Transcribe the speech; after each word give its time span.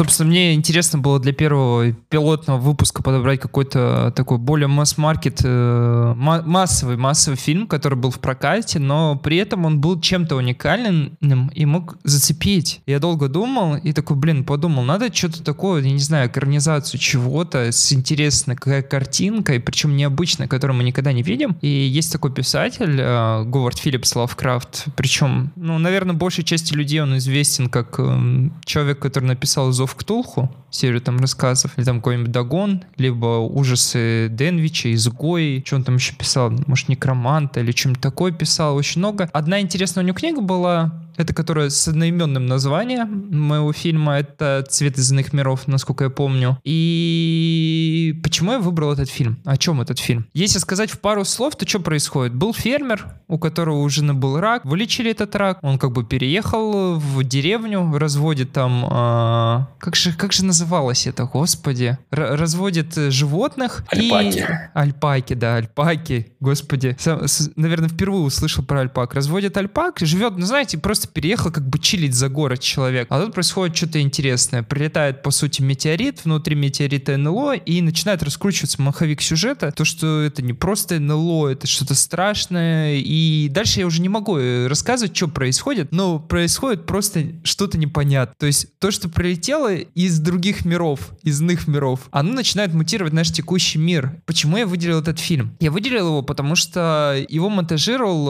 Собственно, 0.00 0.30
мне 0.30 0.54
интересно 0.54 0.98
было 0.98 1.20
для 1.20 1.34
первого 1.34 1.92
пилотного 1.92 2.58
выпуска 2.58 3.02
подобрать 3.02 3.38
какой-то 3.38 4.14
такой 4.16 4.38
более 4.38 4.66
масс-маркет, 4.66 5.42
э, 5.44 6.14
массовый, 6.16 6.96
массовый 6.96 7.36
фильм, 7.36 7.66
который 7.66 7.98
был 7.98 8.10
в 8.10 8.18
прокате, 8.18 8.78
но 8.78 9.16
при 9.16 9.36
этом 9.36 9.66
он 9.66 9.78
был 9.78 10.00
чем-то 10.00 10.36
уникальным 10.36 11.18
и 11.54 11.66
мог 11.66 11.98
зацепить. 12.02 12.80
Я 12.86 12.98
долго 12.98 13.28
думал 13.28 13.76
и 13.76 13.92
такой, 13.92 14.16
блин, 14.16 14.44
подумал, 14.44 14.84
надо 14.84 15.14
что-то 15.14 15.44
такое, 15.44 15.82
я 15.82 15.92
не 15.92 15.98
знаю, 15.98 16.30
экранизацию 16.30 16.98
чего-то 16.98 17.70
с 17.70 17.92
интересной 17.92 18.56
картинкой, 18.56 19.60
причем 19.60 19.98
необычной, 19.98 20.48
которую 20.48 20.78
мы 20.78 20.84
никогда 20.84 21.12
не 21.12 21.22
видим. 21.22 21.58
И 21.60 21.68
есть 21.68 22.10
такой 22.10 22.32
писатель, 22.32 22.98
э, 22.98 23.44
Говард 23.44 23.76
Филлипс 23.76 24.16
Лавкрафт, 24.16 24.86
причем, 24.96 25.52
ну, 25.56 25.76
наверное, 25.76 26.14
большей 26.14 26.42
части 26.42 26.72
людей 26.72 27.02
он 27.02 27.18
известен 27.18 27.68
как 27.68 27.96
э, 27.98 28.48
человек, 28.64 28.98
который 28.98 29.26
написал 29.26 29.70
«Зов 29.72 29.89
Ктулху», 29.94 30.50
серию 30.70 31.00
там 31.00 31.18
рассказов, 31.18 31.72
или 31.76 31.84
там 31.84 31.96
какой-нибудь 31.96 32.30
Дагон, 32.30 32.84
либо 32.96 33.38
ужасы 33.38 34.28
Денвича, 34.30 34.92
Изгои, 34.94 35.62
что 35.66 35.76
он 35.76 35.84
там 35.84 35.96
еще 35.96 36.14
писал, 36.14 36.50
может, 36.66 36.88
Некроманта 36.88 37.60
или 37.60 37.72
что-нибудь 37.72 38.02
такое 38.02 38.32
писал, 38.32 38.76
очень 38.76 39.00
много. 39.00 39.28
Одна 39.32 39.60
интересная 39.60 40.04
у 40.04 40.06
него 40.06 40.16
книга 40.16 40.40
была, 40.40 40.92
это 41.20 41.34
которая 41.34 41.70
с 41.70 41.86
одноименным 41.86 42.46
названием 42.46 43.28
моего 43.30 43.72
фильма. 43.72 44.18
Это 44.18 44.64
«Цвет 44.68 44.98
из 44.98 45.12
иных 45.12 45.32
миров», 45.32 45.66
насколько 45.66 46.04
я 46.04 46.10
помню. 46.10 46.58
И 46.64 48.18
почему 48.22 48.52
я 48.52 48.58
выбрал 48.58 48.92
этот 48.92 49.08
фильм? 49.08 49.38
О 49.44 49.56
чем 49.56 49.80
этот 49.80 49.98
фильм? 49.98 50.26
Если 50.32 50.58
сказать 50.58 50.90
в 50.90 50.98
пару 50.98 51.24
слов, 51.24 51.56
то 51.56 51.68
что 51.68 51.80
происходит? 51.80 52.34
Был 52.34 52.54
фермер, 52.54 53.06
у 53.28 53.38
которого 53.38 53.78
у 53.78 53.88
жены 53.88 54.14
был 54.14 54.40
рак, 54.40 54.64
вылечили 54.64 55.10
этот 55.10 55.34
рак, 55.36 55.58
он 55.62 55.78
как 55.78 55.92
бы 55.92 56.04
переехал 56.04 56.94
в 56.94 57.22
деревню, 57.24 57.96
разводит 57.96 58.52
там... 58.52 58.84
Э, 58.90 59.66
как, 59.78 59.96
же, 59.96 60.12
как 60.12 60.32
же 60.32 60.44
называлось 60.44 61.06
это, 61.06 61.24
господи? 61.24 61.98
Р- 62.10 62.38
разводит 62.38 62.94
животных. 62.94 63.84
Альпаки. 63.88 64.38
И... 64.38 64.44
Альпаки, 64.74 65.34
да, 65.34 65.56
альпаки. 65.56 66.32
Господи. 66.40 66.96
Сам, 66.98 67.26
с, 67.26 67.50
наверное, 67.56 67.88
впервые 67.88 68.22
услышал 68.22 68.64
про 68.64 68.80
альпак. 68.80 69.14
Разводит 69.14 69.56
альпак, 69.56 69.98
живет, 70.00 70.36
ну 70.36 70.46
знаете, 70.46 70.78
просто 70.78 71.08
переехал 71.12 71.50
как 71.50 71.68
бы 71.68 71.78
чилить 71.78 72.14
за 72.14 72.28
город 72.28 72.60
человек. 72.60 73.06
А 73.10 73.20
тут 73.20 73.34
происходит 73.34 73.76
что-то 73.76 74.00
интересное. 74.00 74.62
Прилетает, 74.62 75.22
по 75.22 75.30
сути, 75.30 75.62
метеорит, 75.62 76.24
внутри 76.24 76.54
метеорита 76.54 77.16
НЛО, 77.16 77.54
и 77.54 77.80
начинает 77.80 78.22
раскручиваться 78.22 78.80
маховик 78.82 79.22
сюжета. 79.22 79.72
То, 79.72 79.84
что 79.84 80.22
это 80.22 80.42
не 80.42 80.52
просто 80.52 80.98
НЛО, 81.00 81.48
это 81.48 81.66
что-то 81.66 81.94
страшное. 81.94 82.96
И 82.96 83.48
дальше 83.50 83.80
я 83.80 83.86
уже 83.86 84.00
не 84.00 84.08
могу 84.08 84.38
э, 84.38 84.66
рассказывать, 84.66 85.16
что 85.16 85.28
происходит, 85.28 85.92
но 85.92 86.18
происходит 86.18 86.86
просто 86.86 87.32
что-то 87.44 87.78
непонятное. 87.78 88.34
То 88.38 88.46
есть 88.46 88.78
то, 88.78 88.90
что 88.90 89.08
прилетело 89.08 89.74
из 89.74 90.18
других 90.18 90.64
миров, 90.64 91.10
из 91.22 91.40
иных 91.40 91.66
миров, 91.66 92.08
оно 92.10 92.32
начинает 92.32 92.74
мутировать 92.74 93.12
наш 93.12 93.30
текущий 93.32 93.78
мир. 93.78 94.20
Почему 94.26 94.56
я 94.56 94.66
выделил 94.66 95.00
этот 95.00 95.18
фильм? 95.18 95.56
Я 95.60 95.70
выделил 95.70 96.08
его, 96.08 96.22
потому 96.22 96.56
что 96.56 97.24
его 97.28 97.48
монтажировал 97.48 98.28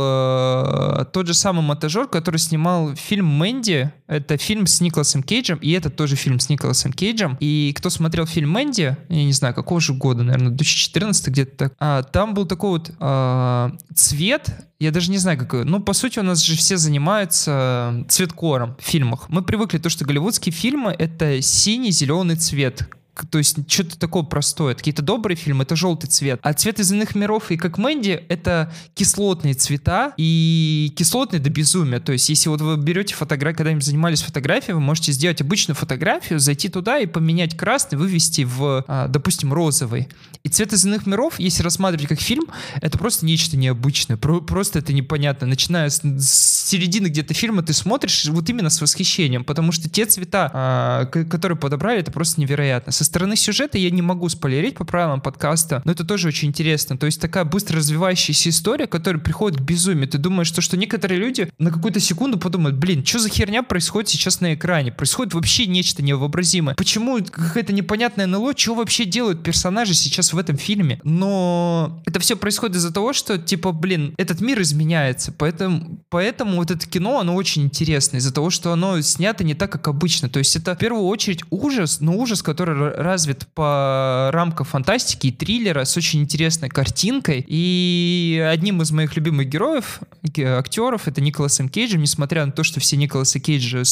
э, 1.03 1.05
тот 1.13 1.27
же 1.27 1.35
самый 1.35 1.63
монтажер, 1.63 2.07
который 2.07 2.39
снимал 2.39 2.60
снимал 2.61 2.95
фильм 2.95 3.25
«Мэнди». 3.25 3.91
Это 4.07 4.37
фильм 4.37 4.67
с 4.67 4.83
Николасом 4.83 5.23
Кейджем, 5.23 5.59
и 5.63 5.71
это 5.71 5.89
тоже 5.89 6.15
фильм 6.15 6.39
с 6.39 6.51
Николасом 6.51 6.93
Кейджем. 6.93 7.39
И 7.41 7.73
кто 7.75 7.89
смотрел 7.89 8.27
фильм 8.27 8.51
«Мэнди», 8.51 8.97
я 9.09 9.25
не 9.25 9.33
знаю, 9.33 9.55
какого 9.55 9.81
же 9.81 9.95
года, 9.95 10.25
наверное, 10.25 10.51
2014 10.51 11.29
где-то 11.29 11.57
так, 11.57 11.73
а, 11.79 12.03
там 12.03 12.35
был 12.35 12.45
такой 12.45 12.71
вот 12.71 12.91
а, 13.01 13.73
цвет, 13.95 14.51
я 14.79 14.91
даже 14.91 15.11
не 15.11 15.17
знаю, 15.17 15.39
какой. 15.39 15.65
Ну, 15.65 15.81
по 15.81 15.95
сути, 15.95 16.19
у 16.19 16.23
нас 16.23 16.43
же 16.43 16.55
все 16.55 16.77
занимаются 16.77 18.05
цветкором 18.09 18.77
в 18.79 18.85
фильмах. 18.85 19.31
Мы 19.31 19.41
привыкли 19.41 19.79
то, 19.79 19.89
что 19.89 20.05
голливудские 20.05 20.53
фильмы— 20.53 20.95
это 20.99 21.41
синий-зеленый 21.41 22.37
цвет, 22.37 22.91
то 23.31 23.39
есть 23.39 23.71
что-то 23.71 23.99
такое 23.99 24.23
простое. 24.23 24.75
Какие-то 24.75 25.03
добрые 25.03 25.37
фильмы— 25.37 25.63
это 25.65 25.77
желтый 25.77 26.09
цвет. 26.09 26.41
А 26.43 26.53
цвет 26.53 26.81
из 26.81 26.93
иных 26.93 27.15
миров 27.15 27.51
и 27.51 27.57
как 27.57 27.79
Мэнди— 27.79 28.25
это 28.29 28.73
кислотные 28.95 29.55
цвета 29.55 30.13
и 30.17 30.93
кислотные 30.97 31.41
до 31.41 31.51
безумия. 31.51 32.01
То 32.01 32.13
есть 32.13 32.29
если 32.29 32.49
вот 32.49 32.61
вы 32.61 32.77
берете 32.77 33.15
фотографию, 33.15 33.59
когда-нибудь 33.59 33.85
занимались 33.85 34.23
фотографией, 34.23 34.75
вы 34.75 34.81
можете 34.81 35.13
сделать 35.13 35.41
обычную 35.41 35.77
фотографию, 35.77 36.41
зайти 36.41 36.69
туда 36.69 36.99
и 36.99 37.07
поменять 37.07 37.57
красный, 37.57 37.99
вывести 37.99 38.43
в, 38.43 38.85
а, 38.87 39.09
допустим, 39.09 39.53
розовый. 39.53 40.09
И 40.43 40.49
цвет 40.49 40.73
из 40.73 40.87
иных 40.87 41.07
миров, 41.07 41.39
если 41.39 41.63
рассматривать 41.63 42.09
как 42.09 42.21
фильм, 42.21 42.45
это 42.81 42.99
просто 42.99 43.27
нечто 43.27 43.57
необычное. 43.57 44.17
Просто 44.17 44.79
это 44.79 44.93
непонятно. 44.93 45.47
Начиная 45.47 45.91
с, 45.91 46.01
с 46.03 46.69
середины 46.69 47.09
где-то 47.09 47.35
фильма 47.35 47.63
ты 47.63 47.73
смотришь 47.73 48.25
вот 48.27 48.49
именно 48.49 48.71
с 48.71 48.81
восхищением, 48.81 49.45
потому 49.45 49.73
что 49.73 49.91
те 49.91 50.07
цвета, 50.07 50.51
а, 50.53 51.07
которые 51.07 51.59
подобрали, 51.59 52.01
это 52.01 52.11
просто 52.11 52.41
невероятно. 52.41 52.93
Со 53.01 53.05
стороны 53.05 53.35
сюжета 53.35 53.79
я 53.79 53.89
не 53.89 54.03
могу 54.03 54.29
спойлерить 54.29 54.75
по 54.75 54.85
правилам 54.85 55.23
подкаста, 55.23 55.81
но 55.87 55.93
это 55.93 56.05
тоже 56.05 56.29
очень 56.29 56.49
интересно. 56.49 56.99
То 56.99 57.07
есть 57.07 57.19
такая 57.19 57.47
быстро 57.47 57.79
развивающаяся 57.79 58.51
история, 58.51 58.87
которая 58.87 59.23
приходит 59.23 59.59
к 59.59 59.63
безумию. 59.63 60.07
Ты 60.07 60.19
думаешь, 60.19 60.49
что, 60.49 60.61
что 60.61 60.77
некоторые 60.77 61.19
люди 61.19 61.51
на 61.59 61.71
какую-то 61.71 61.99
секунду 61.99 62.39
подумают, 62.39 62.77
блин, 62.77 63.03
что 63.03 63.19
за 63.19 63.31
херня 63.31 63.63
происходит 63.63 64.11
сейчас 64.11 64.43
на 64.43 64.53
экране? 64.53 64.93
Происходит 64.93 65.33
вообще 65.33 65.65
нечто 65.65 66.03
невообразимое. 66.03 66.75
Почему 66.75 67.19
какая-то 67.25 67.73
непонятная 67.73 68.27
НЛО, 68.27 68.53
что 68.55 68.75
вообще 68.75 69.07
делают 69.07 69.43
персонажи 69.43 69.95
сейчас 69.95 70.35
в 70.35 70.39
этом 70.39 70.59
фильме? 70.59 71.01
Но 71.03 72.03
это 72.05 72.21
все 72.21 72.37
происходит 72.37 72.77
из-за 72.77 72.93
того, 72.93 73.15
что, 73.15 73.39
типа, 73.39 73.73
блин, 73.73 74.13
этот 74.19 74.43
мир 74.43 74.61
изменяется. 74.61 75.33
Поэтому, 75.33 76.05
поэтому 76.11 76.57
вот 76.57 76.71
это 76.71 76.87
кино, 76.87 77.19
оно 77.19 77.35
очень 77.35 77.63
интересное 77.63 78.19
из-за 78.19 78.35
того, 78.35 78.51
что 78.51 78.75
оно 78.75 79.01
снято 79.01 79.43
не 79.43 79.55
так, 79.55 79.73
как 79.73 79.89
обычно. 79.89 80.29
То 80.29 80.39
есть 80.39 80.55
это 80.55 80.75
в 80.75 80.79
первую 80.79 81.07
очередь 81.07 81.45
ужас, 81.49 82.01
но 82.01 82.15
ужас, 82.15 82.43
который 82.43 82.90
развит 82.97 83.47
по 83.55 84.31
рамкам 84.33 84.67
фантастики 84.67 85.29
и 85.29 85.33
триллера 85.33 85.85
с 85.85 85.97
очень 85.97 86.21
интересной 86.21 86.69
картинкой. 86.69 87.45
И 87.47 88.45
одним 88.51 88.83
из 88.83 88.91
моих 88.91 89.17
любимых 89.17 89.49
героев, 89.49 90.01
актеров, 90.39 91.09
это 91.09 91.21
Николас 91.21 91.59
М. 91.61 91.69
Кейдж, 91.69 91.97
несмотря 91.97 92.47
на 92.47 92.53
то, 92.53 92.63
что 92.65 92.81
все 92.81 92.97
Николаса 92.97 93.41
Кейджа 93.41 93.83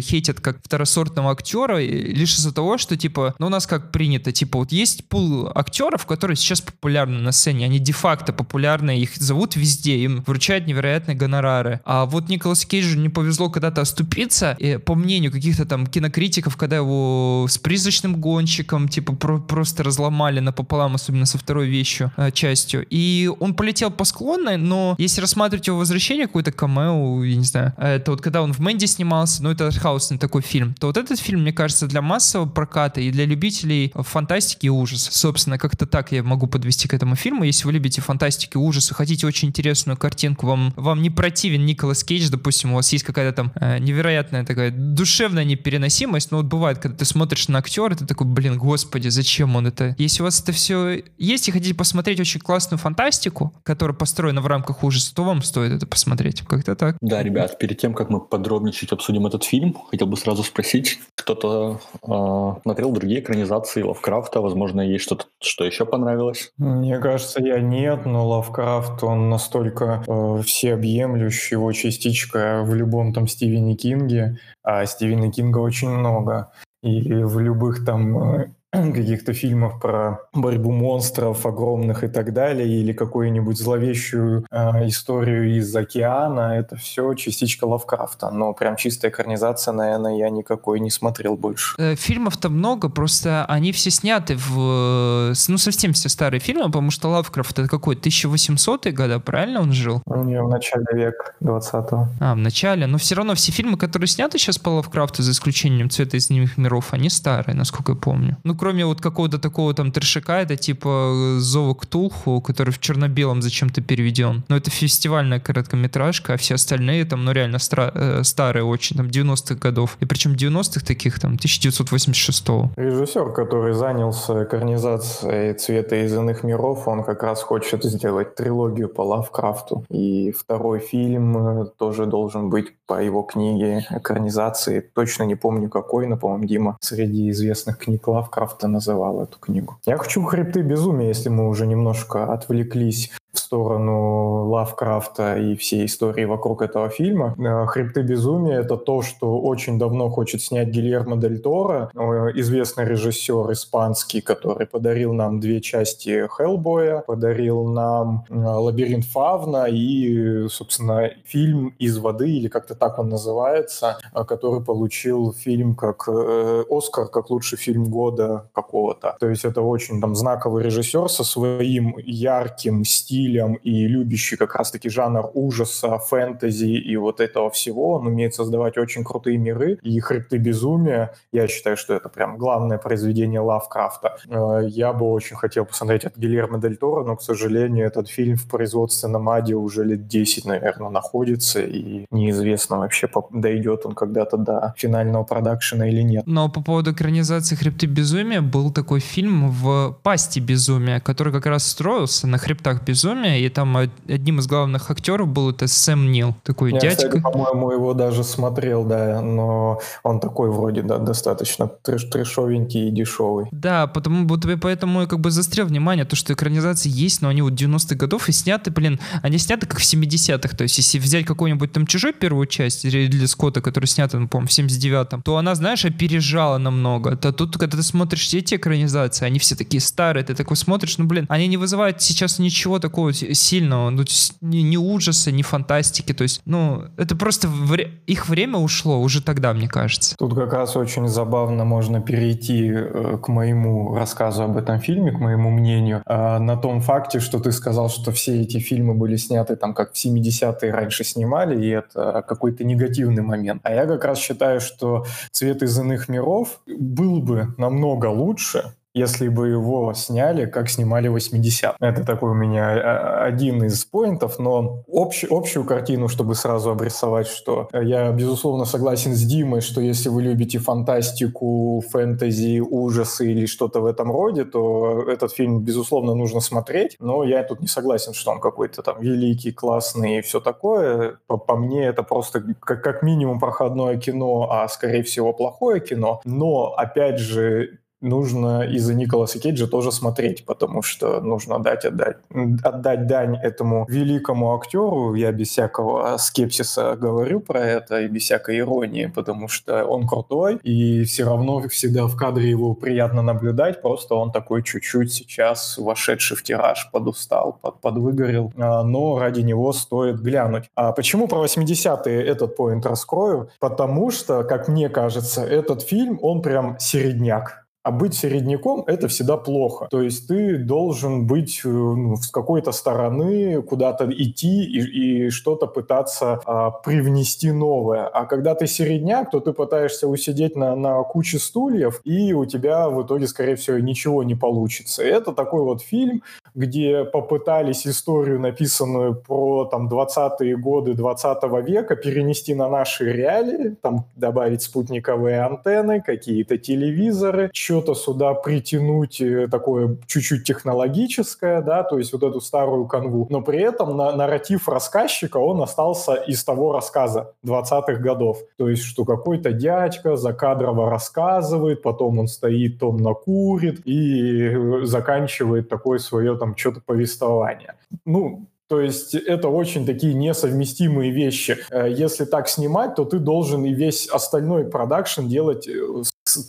хейтят 0.00 0.40
как 0.40 0.58
второсортного 0.62 1.32
актера, 1.32 1.78
лишь 1.78 2.34
из-за 2.36 2.52
того, 2.52 2.78
что, 2.78 2.96
типа, 2.96 3.34
ну, 3.38 3.46
у 3.46 3.50
нас 3.50 3.66
как 3.66 3.92
принято, 3.92 4.32
типа, 4.32 4.58
вот 4.58 4.72
есть 4.72 5.08
пул 5.08 5.50
актеров, 5.54 6.06
которые 6.06 6.36
сейчас 6.36 6.60
популярны 6.60 7.18
на 7.18 7.32
сцене, 7.32 7.66
они 7.66 7.78
де-факто 7.78 8.32
популярны, 8.32 8.98
их 8.98 9.16
зовут 9.16 9.56
везде, 9.56 9.98
им 9.98 10.22
вручают 10.26 10.66
невероятные 10.66 11.16
гонорары. 11.16 11.80
А 11.84 12.06
вот 12.06 12.28
Николас 12.28 12.64
Кейджу 12.64 12.98
не 12.98 13.08
повезло 13.08 13.50
когда-то 13.50 13.80
оступиться, 13.80 14.56
и, 14.58 14.78
по 14.78 14.94
мнению 14.94 15.32
каких-то 15.32 15.64
там 15.64 15.86
кинокритиков, 15.86 16.56
когда 16.56 16.76
его 16.76 17.46
с 17.48 17.58
призрачным 17.58 18.20
гонщиком 18.20 18.45
ящиком, 18.46 18.88
типа, 18.88 19.14
про 19.14 19.38
просто 19.38 19.82
разломали 19.82 20.40
напополам, 20.40 20.94
особенно 20.94 21.26
со 21.26 21.38
второй 21.38 21.68
вещью, 21.68 22.12
э, 22.16 22.30
частью. 22.30 22.86
И 22.90 23.30
он 23.40 23.54
полетел 23.54 23.90
по 23.90 24.04
склонной, 24.04 24.56
но 24.56 24.94
если 24.98 25.20
рассматривать 25.20 25.66
его 25.66 25.78
возвращение, 25.78 26.26
какой-то 26.26 26.52
камео, 26.52 27.24
я 27.24 27.36
не 27.36 27.44
знаю, 27.44 27.72
это 27.76 28.10
вот 28.10 28.20
когда 28.20 28.42
он 28.42 28.52
в 28.52 28.58
Мэнди 28.58 28.86
снимался, 28.86 29.42
ну, 29.42 29.50
это 29.50 29.66
артхаусный 29.66 30.18
такой 30.18 30.42
фильм, 30.42 30.74
то 30.74 30.86
вот 30.86 30.96
этот 30.96 31.18
фильм, 31.18 31.42
мне 31.42 31.52
кажется, 31.52 31.86
для 31.86 32.02
массового 32.02 32.48
проката 32.48 33.00
и 33.00 33.10
для 33.10 33.26
любителей 33.26 33.92
фантастики 33.94 34.66
и 34.66 34.70
ужаса. 34.70 35.10
Собственно, 35.12 35.58
как-то 35.58 35.86
так 35.86 36.12
я 36.12 36.22
могу 36.22 36.46
подвести 36.46 36.88
к 36.88 36.94
этому 36.94 37.16
фильму. 37.16 37.44
Если 37.44 37.66
вы 37.66 37.72
любите 37.72 38.00
фантастику 38.00 38.58
и 38.58 38.62
ужасы, 38.62 38.94
хотите 38.94 39.26
очень 39.26 39.48
интересную 39.48 39.96
картинку, 39.96 40.46
вам, 40.46 40.72
вам 40.76 41.02
не 41.02 41.10
противен 41.10 41.66
Николас 41.66 42.04
Кейдж, 42.04 42.28
допустим, 42.30 42.72
у 42.72 42.76
вас 42.76 42.92
есть 42.92 43.04
какая-то 43.04 43.36
там 43.36 43.52
э, 43.56 43.78
невероятная 43.78 44.44
такая 44.44 44.70
душевная 44.70 45.44
непереносимость, 45.44 46.30
но 46.30 46.38
вот 46.38 46.46
бывает, 46.46 46.78
когда 46.78 46.96
ты 46.96 47.04
смотришь 47.04 47.48
на 47.48 47.58
актера, 47.58 47.94
ты 47.94 48.06
такой, 48.06 48.26
блин, 48.36 48.58
господи, 48.58 49.08
зачем 49.08 49.56
он 49.56 49.66
это? 49.66 49.94
Если 49.96 50.22
у 50.22 50.26
вас 50.26 50.42
это 50.42 50.52
все 50.52 51.02
есть 51.16 51.48
и 51.48 51.52
хотите 51.52 51.74
посмотреть 51.74 52.20
очень 52.20 52.38
классную 52.38 52.78
фантастику, 52.78 53.54
которая 53.62 53.96
построена 53.96 54.42
в 54.42 54.46
рамках 54.46 54.84
ужаса, 54.84 55.14
то 55.14 55.24
вам 55.24 55.40
стоит 55.40 55.72
это 55.72 55.86
посмотреть. 55.86 56.42
Как-то 56.42 56.76
так. 56.76 56.98
Да, 57.00 57.22
ребят, 57.22 57.58
перед 57.58 57.78
тем, 57.78 57.94
как 57.94 58.10
мы 58.10 58.20
подробнее 58.20 58.74
чуть 58.74 58.92
обсудим 58.92 59.26
этот 59.26 59.44
фильм, 59.44 59.74
хотел 59.90 60.06
бы 60.06 60.18
сразу 60.18 60.44
спросить, 60.44 61.00
кто-то 61.14 61.80
э, 62.02 62.60
смотрел 62.62 62.92
другие 62.92 63.20
экранизации 63.20 63.82
Лавкрафта, 63.82 64.42
возможно, 64.42 64.82
есть 64.82 65.04
что-то, 65.04 65.24
что 65.42 65.64
еще 65.64 65.86
понравилось? 65.86 66.50
Мне 66.58 66.98
кажется, 66.98 67.42
я 67.42 67.60
нет, 67.60 68.04
но 68.04 68.28
Лавкрафт, 68.28 69.02
он 69.02 69.30
настолько 69.30 70.04
э, 70.06 70.42
всеобъемлющий, 70.42 71.54
его 71.54 71.72
частичка 71.72 72.62
в 72.64 72.74
любом 72.74 73.14
там 73.14 73.26
Стивене 73.26 73.76
Кинге, 73.76 74.38
а 74.62 74.84
Стивена 74.84 75.30
Кинга 75.30 75.58
очень 75.58 75.88
много. 75.88 76.50
И 76.82 77.12
в 77.12 77.38
любых 77.38 77.84
там 77.84 78.18
э, 78.18 78.54
каких-то 78.94 79.32
фильмов 79.32 79.80
про 79.80 80.20
борьбу 80.32 80.70
монстров 80.70 81.46
огромных 81.46 82.04
и 82.04 82.08
так 82.08 82.32
далее, 82.32 82.68
или 82.68 82.92
какую-нибудь 82.92 83.58
зловещую 83.58 84.46
э, 84.50 84.86
историю 84.86 85.56
из 85.56 85.74
океана, 85.74 86.56
это 86.56 86.76
все 86.76 87.14
частичка 87.14 87.64
Лавкрафта. 87.64 88.30
Но 88.30 88.52
прям 88.52 88.76
чистая 88.76 89.10
экранизация, 89.10 89.72
наверное, 89.72 90.16
я 90.16 90.30
никакой 90.30 90.80
не 90.80 90.90
смотрел 90.90 91.36
больше. 91.36 91.74
Э, 91.78 91.94
фильмов-то 91.96 92.48
много, 92.48 92.88
просто 92.88 93.44
они 93.46 93.72
все 93.72 93.90
сняты 93.90 94.36
в... 94.36 95.32
Ну, 95.48 95.58
совсем 95.58 95.92
все 95.92 96.08
старые 96.08 96.40
фильмы, 96.40 96.66
потому 96.66 96.90
что 96.90 97.08
Лавкрафт 97.08 97.58
это 97.58 97.68
какой, 97.68 97.96
1800-е 97.96 98.92
года, 98.92 99.20
правильно 99.20 99.60
он 99.60 99.72
жил? 99.72 100.02
У 100.06 100.24
нее 100.24 100.42
в 100.42 100.48
начале 100.48 100.86
века 100.92 101.34
20-го. 101.42 102.08
А, 102.20 102.34
в 102.34 102.38
начале. 102.38 102.86
Но 102.86 102.98
все 102.98 103.14
равно 103.14 103.34
все 103.34 103.52
фильмы, 103.52 103.76
которые 103.76 104.08
сняты 104.08 104.38
сейчас 104.38 104.58
по 104.58 104.70
Лавкрафту, 104.70 105.22
за 105.22 105.32
исключением 105.32 105.90
«Цвета 105.90 106.16
из 106.16 106.30
них 106.30 106.56
миров», 106.56 106.92
они 106.92 107.10
старые, 107.10 107.54
насколько 107.54 107.92
я 107.92 107.96
помню. 107.96 108.36
Ну, 108.44 108.54
кроме 108.66 108.84
вот 108.84 109.00
какого-то 109.00 109.38
такого 109.38 109.74
там 109.74 109.92
трешака, 109.92 110.42
это 110.42 110.56
типа 110.56 111.36
«Зова 111.38 111.74
Ктулху», 111.74 112.40
который 112.40 112.72
в 112.72 112.80
черно-белом 112.80 113.40
зачем-то 113.40 113.80
переведен. 113.80 114.42
Но 114.48 114.56
это 114.56 114.70
фестивальная 114.70 115.38
короткометражка, 115.38 116.34
а 116.34 116.36
все 116.36 116.54
остальные 116.54 117.04
там, 117.04 117.24
ну, 117.24 117.30
реально 117.30 117.58
стра- 117.58 117.92
э, 117.94 118.24
старые 118.24 118.64
очень, 118.64 118.96
там, 118.96 119.06
90-х 119.06 119.54
годов. 119.54 119.96
И 120.00 120.04
причем 120.04 120.32
90-х 120.32 120.84
таких, 120.84 121.20
там, 121.20 121.36
1986-го. 121.36 122.72
Режиссер, 122.76 123.32
который 123.32 123.74
занялся 123.74 124.42
экранизацией 124.42 125.54
«Цвета 125.54 126.04
из 126.04 126.12
иных 126.12 126.42
миров», 126.42 126.88
он 126.88 127.04
как 127.04 127.22
раз 127.22 127.42
хочет 127.42 127.84
сделать 127.84 128.34
трилогию 128.34 128.88
по 128.88 129.02
Лавкрафту. 129.02 129.84
И 129.90 130.32
второй 130.32 130.80
фильм 130.80 131.36
э, 131.36 131.66
тоже 131.78 132.06
должен 132.06 132.50
быть 132.50 132.74
по 132.86 133.02
его 133.02 133.22
книге 133.22 133.86
экранизации. 133.90 134.80
Точно 134.94 135.24
не 135.24 135.36
помню 135.36 135.68
какой, 135.68 136.06
но, 136.06 136.16
по-моему, 136.16 136.46
Дима 136.46 136.76
среди 136.80 137.30
известных 137.30 137.78
книг 137.78 138.08
Лавкрафта 138.08 138.55
называл 138.64 139.22
эту 139.22 139.38
книгу. 139.38 139.78
Я 139.86 139.98
хочу 139.98 140.22
«Хребты 140.24 140.62
безумия», 140.62 141.08
если 141.08 141.28
мы 141.28 141.48
уже 141.48 141.66
немножко 141.66 142.32
отвлеклись 142.32 143.12
в 143.36 143.38
сторону 143.38 144.48
Лавкрафта 144.48 145.36
и 145.36 145.56
всей 145.56 145.86
истории 145.86 146.24
вокруг 146.24 146.62
этого 146.62 146.88
фильма. 146.88 147.34
Э, 147.38 147.66
«Хребты 147.66 148.02
безумия»— 148.02 148.60
это 148.60 148.76
то, 148.76 149.02
что 149.02 149.38
очень 149.38 149.78
давно 149.78 150.10
хочет 150.10 150.42
снять 150.42 150.68
Гильермо 150.68 151.16
Дель 151.16 151.40
Торо, 151.40 151.90
э, 151.94 151.98
известный 152.40 152.84
режиссер 152.84 153.52
испанский, 153.52 154.20
который 154.20 154.66
подарил 154.66 155.12
нам 155.12 155.40
две 155.40 155.60
части 155.60 156.26
«Хеллбоя», 156.28 157.02
подарил 157.06 157.64
нам 157.64 158.24
э, 158.28 158.34
«Лабиринт 158.34 159.04
Фавна» 159.04 159.66
и, 159.68 160.48
собственно, 160.48 161.10
фильм 161.24 161.74
«Из 161.78 161.98
воды», 161.98 162.30
или 162.30 162.48
как-то 162.48 162.74
так 162.74 162.98
он 162.98 163.08
называется, 163.08 163.98
который 164.26 164.62
получил 164.62 165.32
фильм 165.32 165.74
как 165.74 166.08
«Оскар», 166.08 167.08
как 167.08 167.30
лучший 167.30 167.58
фильм 167.58 167.84
года 167.84 168.48
какого-то. 168.52 169.16
То 169.20 169.28
есть 169.28 169.44
это 169.44 169.60
очень 169.60 170.00
там 170.00 170.14
знаковый 170.14 170.62
режиссер 170.64 171.08
со 171.08 171.24
своим 171.24 171.96
ярким 171.98 172.84
стилем, 172.84 173.25
стилем 173.26 173.54
и 173.54 173.86
любящий 173.86 174.36
как 174.36 174.54
раз-таки 174.54 174.88
жанр 174.88 175.30
ужаса, 175.34 175.98
фэнтези 175.98 176.66
и 176.66 176.96
вот 176.96 177.20
этого 177.20 177.50
всего. 177.50 177.94
Он 177.94 178.06
умеет 178.06 178.34
создавать 178.34 178.78
очень 178.78 179.04
крутые 179.04 179.38
миры. 179.38 179.78
И 179.82 180.00
«Хребты 180.00 180.38
безумия», 180.38 181.14
я 181.32 181.48
считаю, 181.48 181.76
что 181.76 181.94
это 181.94 182.08
прям 182.08 182.38
главное 182.38 182.78
произведение 182.78 183.40
Лавкрафта. 183.40 184.16
Э, 184.28 184.60
я 184.68 184.92
бы 184.92 185.06
очень 185.06 185.36
хотел 185.36 185.64
посмотреть 185.64 186.04
от 186.04 186.16
Гильермо 186.16 186.58
Дель 186.58 186.76
Торо, 186.76 187.04
но, 187.04 187.16
к 187.16 187.22
сожалению, 187.22 187.86
этот 187.86 188.08
фильм 188.08 188.36
в 188.36 188.48
производственном 188.48 189.28
аде 189.28 189.54
уже 189.54 189.84
лет 189.84 190.06
10, 190.06 190.44
наверное, 190.46 190.90
находится, 190.90 191.60
и 191.60 192.06
неизвестно 192.10 192.78
вообще, 192.78 193.08
дойдет 193.30 193.86
он 193.86 193.94
когда-то 193.94 194.36
до 194.36 194.74
финального 194.76 195.24
продакшена 195.24 195.88
или 195.88 196.02
нет. 196.02 196.26
Но 196.26 196.48
по 196.48 196.62
поводу 196.62 196.92
экранизации 196.92 197.56
«Хребты 197.56 197.86
безумия» 197.86 198.40
был 198.40 198.70
такой 198.70 199.00
фильм 199.00 199.50
в 199.50 199.98
«Пасти 200.02 200.40
безумия», 200.40 201.00
который 201.00 201.32
как 201.32 201.46
раз 201.46 201.66
строился 201.66 202.26
на 202.26 202.38
«Хребтах 202.38 202.84
безумия», 202.84 203.15
безумия, 203.16 203.40
и 203.40 203.48
там 203.48 203.76
одним 204.08 204.38
из 204.38 204.46
главных 204.46 204.90
актеров 204.90 205.28
был 205.28 205.50
это 205.50 205.66
Сэм 205.66 206.10
Нил, 206.10 206.34
такой 206.42 206.72
Я, 206.72 206.80
дядька. 206.80 207.08
Кстати, 207.08 207.22
по-моему, 207.22 207.70
его 207.72 207.94
даже 207.94 208.24
смотрел, 208.24 208.84
да, 208.84 209.20
но 209.20 209.80
он 210.02 210.20
такой 210.20 210.50
вроде, 210.50 210.82
да, 210.82 210.98
достаточно 210.98 211.68
треш 211.82 212.04
трешовенький 212.04 212.88
и 212.88 212.90
дешевый. 212.90 213.46
Да, 213.50 213.86
потому 213.86 214.26
вот 214.26 214.46
поэтому 214.60 215.02
я 215.02 215.06
как 215.06 215.20
бы 215.20 215.30
застрял 215.30 215.66
внимание, 215.66 216.04
то, 216.04 216.16
что 216.16 216.32
экранизации 216.32 216.90
есть, 216.90 217.22
но 217.22 217.28
они 217.28 217.42
вот 217.42 217.54
90-х 217.54 217.94
годов 217.96 218.28
и 218.28 218.32
сняты, 218.32 218.70
блин, 218.70 219.00
они 219.22 219.38
сняты 219.38 219.66
как 219.66 219.80
в 219.80 219.82
70-х, 219.82 220.56
то 220.56 220.62
есть 220.62 220.78
если 220.78 220.98
взять 220.98 221.26
какую-нибудь 221.26 221.72
там 221.72 221.86
чужой 221.86 222.12
первую 222.12 222.46
часть 222.46 222.84
Ридли 222.84 223.26
Скотта, 223.26 223.60
которая 223.60 223.88
снята, 223.88 224.18
ну, 224.18 224.28
по-моему, 224.28 224.48
в 224.48 224.50
79-м, 224.50 225.22
то 225.22 225.36
она, 225.36 225.54
знаешь, 225.54 225.84
опережала 225.84 226.58
намного. 226.58 227.16
То 227.16 227.32
тут, 227.32 227.56
когда 227.56 227.76
ты 227.76 227.82
смотришь 227.82 228.26
все 228.26 228.38
эти 228.38 228.54
экранизации, 228.54 229.24
они 229.26 229.38
все 229.38 229.56
такие 229.56 229.80
старые, 229.80 230.24
ты 230.24 230.34
такой 230.34 230.56
смотришь, 230.56 230.98
ну, 230.98 231.06
блин, 231.06 231.26
они 231.28 231.46
не 231.48 231.56
вызывают 231.56 232.02
сейчас 232.02 232.38
ничего 232.38 232.78
такого 232.78 232.95
такого 232.96 233.12
сильного, 233.12 233.90
ну, 233.90 234.04
ни, 234.40 234.58
ни 234.58 234.76
ужаса, 234.78 235.30
ни 235.30 235.42
фантастики, 235.42 236.14
то 236.14 236.22
есть, 236.22 236.40
ну, 236.46 236.84
это 236.96 237.14
просто 237.14 237.46
вре- 237.46 237.90
их 238.06 238.28
время 238.28 238.58
ушло 238.58 239.00
уже 239.00 239.22
тогда, 239.22 239.52
мне 239.52 239.68
кажется. 239.68 240.16
Тут 240.16 240.34
как 240.34 240.54
раз 240.54 240.76
очень 240.76 241.06
забавно 241.06 241.64
можно 241.64 242.00
перейти 242.00 242.70
э, 242.72 243.18
к 243.22 243.28
моему 243.28 243.94
рассказу 243.94 244.44
об 244.44 244.56
этом 244.56 244.80
фильме, 244.80 245.12
к 245.12 245.20
моему 245.20 245.50
мнению, 245.50 246.02
э, 246.06 246.38
на 246.38 246.56
том 246.56 246.80
факте, 246.80 247.20
что 247.20 247.38
ты 247.38 247.52
сказал, 247.52 247.90
что 247.90 248.12
все 248.12 248.40
эти 248.40 248.60
фильмы 248.60 248.94
были 248.94 249.16
сняты 249.16 249.56
там 249.56 249.74
как 249.74 249.92
в 249.92 249.96
70-е 249.96 250.72
раньше 250.72 251.04
снимали, 251.04 251.62
и 251.62 251.68
это 251.68 252.24
какой-то 252.26 252.64
негативный 252.64 253.22
момент. 253.22 253.60
А 253.62 253.74
я 253.74 253.84
как 253.84 254.04
раз 254.04 254.18
считаю, 254.18 254.60
что 254.60 255.04
«Цвет 255.32 255.62
из 255.62 255.78
иных 255.78 256.08
миров» 256.08 256.60
был 256.66 257.20
бы 257.20 257.54
намного 257.58 258.06
лучше, 258.06 258.72
если 258.96 259.28
бы 259.28 259.48
его 259.48 259.92
сняли, 259.92 260.46
как 260.46 260.70
снимали 260.70 261.08
80 261.08 261.76
Это 261.80 262.04
такой 262.04 262.30
у 262.30 262.34
меня 262.34 262.70
а, 262.70 263.24
один 263.24 263.62
из 263.62 263.84
поинтов, 263.84 264.38
но 264.38 264.84
общ, 264.88 265.24
общую 265.28 265.66
картину, 265.66 266.08
чтобы 266.08 266.34
сразу 266.34 266.70
обрисовать, 266.70 267.26
что 267.26 267.68
я, 267.74 268.10
безусловно, 268.10 268.64
согласен 268.64 269.14
с 269.14 269.20
Димой, 269.20 269.60
что 269.60 269.82
если 269.82 270.08
вы 270.08 270.22
любите 270.22 270.58
фантастику, 270.58 271.82
фэнтези, 271.90 272.60
ужасы 272.60 273.30
или 273.30 273.44
что-то 273.44 273.80
в 273.80 273.86
этом 273.86 274.10
роде, 274.10 274.46
то 274.46 275.04
этот 275.06 275.30
фильм, 275.30 275.60
безусловно, 275.60 276.14
нужно 276.14 276.40
смотреть, 276.40 276.96
но 276.98 277.22
я 277.22 277.42
тут 277.42 277.60
не 277.60 277.68
согласен, 277.68 278.14
что 278.14 278.30
он 278.30 278.40
какой-то 278.40 278.82
там 278.82 278.98
великий, 279.00 279.52
классный 279.52 280.18
и 280.18 280.22
все 280.22 280.40
такое. 280.40 281.18
По, 281.26 281.36
по 281.36 281.56
мне 281.56 281.84
это 281.84 282.02
просто 282.02 282.42
как, 282.60 282.82
как 282.82 283.02
минимум 283.02 283.40
проходное 283.40 283.98
кино, 283.98 284.48
а 284.50 284.66
скорее 284.68 285.02
всего 285.02 285.34
плохое 285.34 285.80
кино. 285.80 286.22
Но, 286.24 286.72
опять 286.72 287.18
же, 287.18 287.80
нужно 288.00 288.62
из-за 288.62 288.94
Николаса 288.94 289.38
Кейджа 289.38 289.66
тоже 289.66 289.92
смотреть, 289.92 290.44
потому 290.44 290.82
что 290.82 291.20
нужно 291.20 291.58
дать 291.58 291.84
отдать, 291.84 292.18
отдать 292.62 293.06
дань 293.06 293.36
этому 293.36 293.86
великому 293.88 294.54
актеру. 294.54 295.14
Я 295.14 295.32
без 295.32 295.48
всякого 295.48 296.16
скепсиса 296.18 296.96
говорю 296.96 297.40
про 297.40 297.60
это 297.60 298.00
и 298.00 298.08
без 298.08 298.22
всякой 298.22 298.58
иронии, 298.58 299.06
потому 299.06 299.48
что 299.48 299.84
он 299.84 300.06
крутой, 300.06 300.56
и 300.62 301.04
все 301.04 301.24
равно 301.24 301.66
всегда 301.68 302.06
в 302.06 302.16
кадре 302.16 302.50
его 302.50 302.74
приятно 302.74 303.22
наблюдать, 303.22 303.82
просто 303.82 304.14
он 304.14 304.32
такой 304.32 304.62
чуть-чуть 304.62 305.12
сейчас 305.12 305.78
вошедший 305.78 306.36
в 306.36 306.42
тираж 306.42 306.90
подустал, 306.92 307.58
под, 307.60 307.80
подвыгорел, 307.80 308.52
а, 308.56 308.82
но 308.82 309.18
ради 309.18 309.40
него 309.40 309.72
стоит 309.72 310.20
глянуть. 310.20 310.64
А 310.74 310.92
почему 310.92 311.28
про 311.28 311.44
80-е 311.44 312.22
этот 312.22 312.56
поинт 312.56 312.86
раскрою? 312.86 313.50
Потому 313.60 314.10
что, 314.10 314.44
как 314.44 314.68
мне 314.68 314.88
кажется, 314.88 315.42
этот 315.42 315.82
фильм, 315.82 316.18
он 316.22 316.42
прям 316.42 316.76
середняк 316.78 317.65
а 317.86 317.92
быть 317.92 318.14
середняком– 318.14 318.82
это 318.88 319.06
всегда 319.06 319.36
плохо. 319.36 319.86
То 319.88 320.02
есть 320.02 320.26
ты 320.26 320.58
должен 320.58 321.28
быть 321.28 321.60
э, 321.64 321.68
ну, 321.68 322.16
с 322.16 322.26
какой-то 322.26 322.72
стороны, 322.72 323.62
куда-то 323.62 324.10
идти 324.10 324.64
и, 324.64 325.26
и 325.26 325.30
что-то 325.30 325.68
пытаться 325.68 326.40
а, 326.46 326.70
привнести 326.72 327.52
новое. 327.52 328.08
А 328.08 328.24
когда 328.24 328.56
ты 328.56 328.66
середняк, 328.66 329.30
то 329.30 329.38
ты 329.38 329.52
пытаешься 329.52 330.08
усидеть 330.08 330.56
на, 330.56 330.74
на 330.74 331.00
куче 331.04 331.38
стульев, 331.38 332.00
и 332.02 332.32
у 332.32 332.44
тебя 332.44 332.88
в 332.88 333.04
итоге, 333.04 333.28
скорее 333.28 333.54
всего, 333.54 333.78
ничего 333.78 334.24
не 334.24 334.34
получится. 334.34 335.04
Это 335.04 335.30
такой 335.30 335.62
вот 335.62 335.80
фильм, 335.80 336.24
где 336.56 337.04
попытались 337.04 337.86
историю, 337.86 338.40
написанную 338.40 339.14
про 339.14 339.66
там 339.66 339.88
20-е 339.88 340.56
годы 340.56 340.94
20 340.94 341.42
века, 341.66 341.96
перенести 341.96 342.54
на 342.54 342.68
наши 342.68 343.12
реалии, 343.12 343.76
там 343.82 344.06
добавить 344.16 344.62
спутниковые 344.62 345.42
антенны, 345.42 346.00
какие-то 346.00 346.56
телевизоры, 346.56 347.50
что-то 347.52 347.94
сюда 347.94 348.32
притянуть 348.32 349.20
э, 349.20 349.48
такое 349.48 349.98
чуть-чуть 350.06 350.44
технологическое, 350.44 351.60
да, 351.60 351.82
то 351.82 351.98
есть 351.98 352.14
вот 352.14 352.22
эту 352.22 352.40
старую 352.40 352.86
канву. 352.86 353.26
Но 353.28 353.42
при 353.42 353.60
этом 353.60 353.94
на 353.96 354.16
нарратив 354.16 354.66
рассказчика, 354.68 355.36
он 355.36 355.60
остался 355.62 356.14
из 356.14 356.42
того 356.42 356.72
рассказа 356.72 357.34
20-х 357.44 357.96
годов. 357.96 358.38
То 358.56 358.70
есть, 358.70 358.82
что 358.82 359.04
какой-то 359.04 359.52
дядька 359.52 360.16
закадрово 360.16 360.88
рассказывает, 360.88 361.82
потом 361.82 362.18
он 362.18 362.28
стоит, 362.28 362.78
томно 362.78 363.12
курит 363.12 363.82
и 363.84 364.40
э, 364.40 364.84
заканчивает 364.84 365.68
такое 365.68 365.98
свое 365.98 366.36
там 366.36 366.45
что-то 366.54 366.80
повествование. 366.80 367.74
Ну, 368.04 368.46
то 368.68 368.80
есть 368.80 369.14
это 369.14 369.48
очень 369.48 369.86
такие 369.86 370.14
несовместимые 370.14 371.12
вещи. 371.12 371.58
Э, 371.70 371.88
если 371.90 372.24
так 372.24 372.48
снимать, 372.48 372.96
то 372.96 373.04
ты 373.04 373.18
должен 373.18 373.64
и 373.64 373.72
весь 373.72 374.08
остальной 374.08 374.68
продакшн 374.68 375.26
делать 375.26 375.68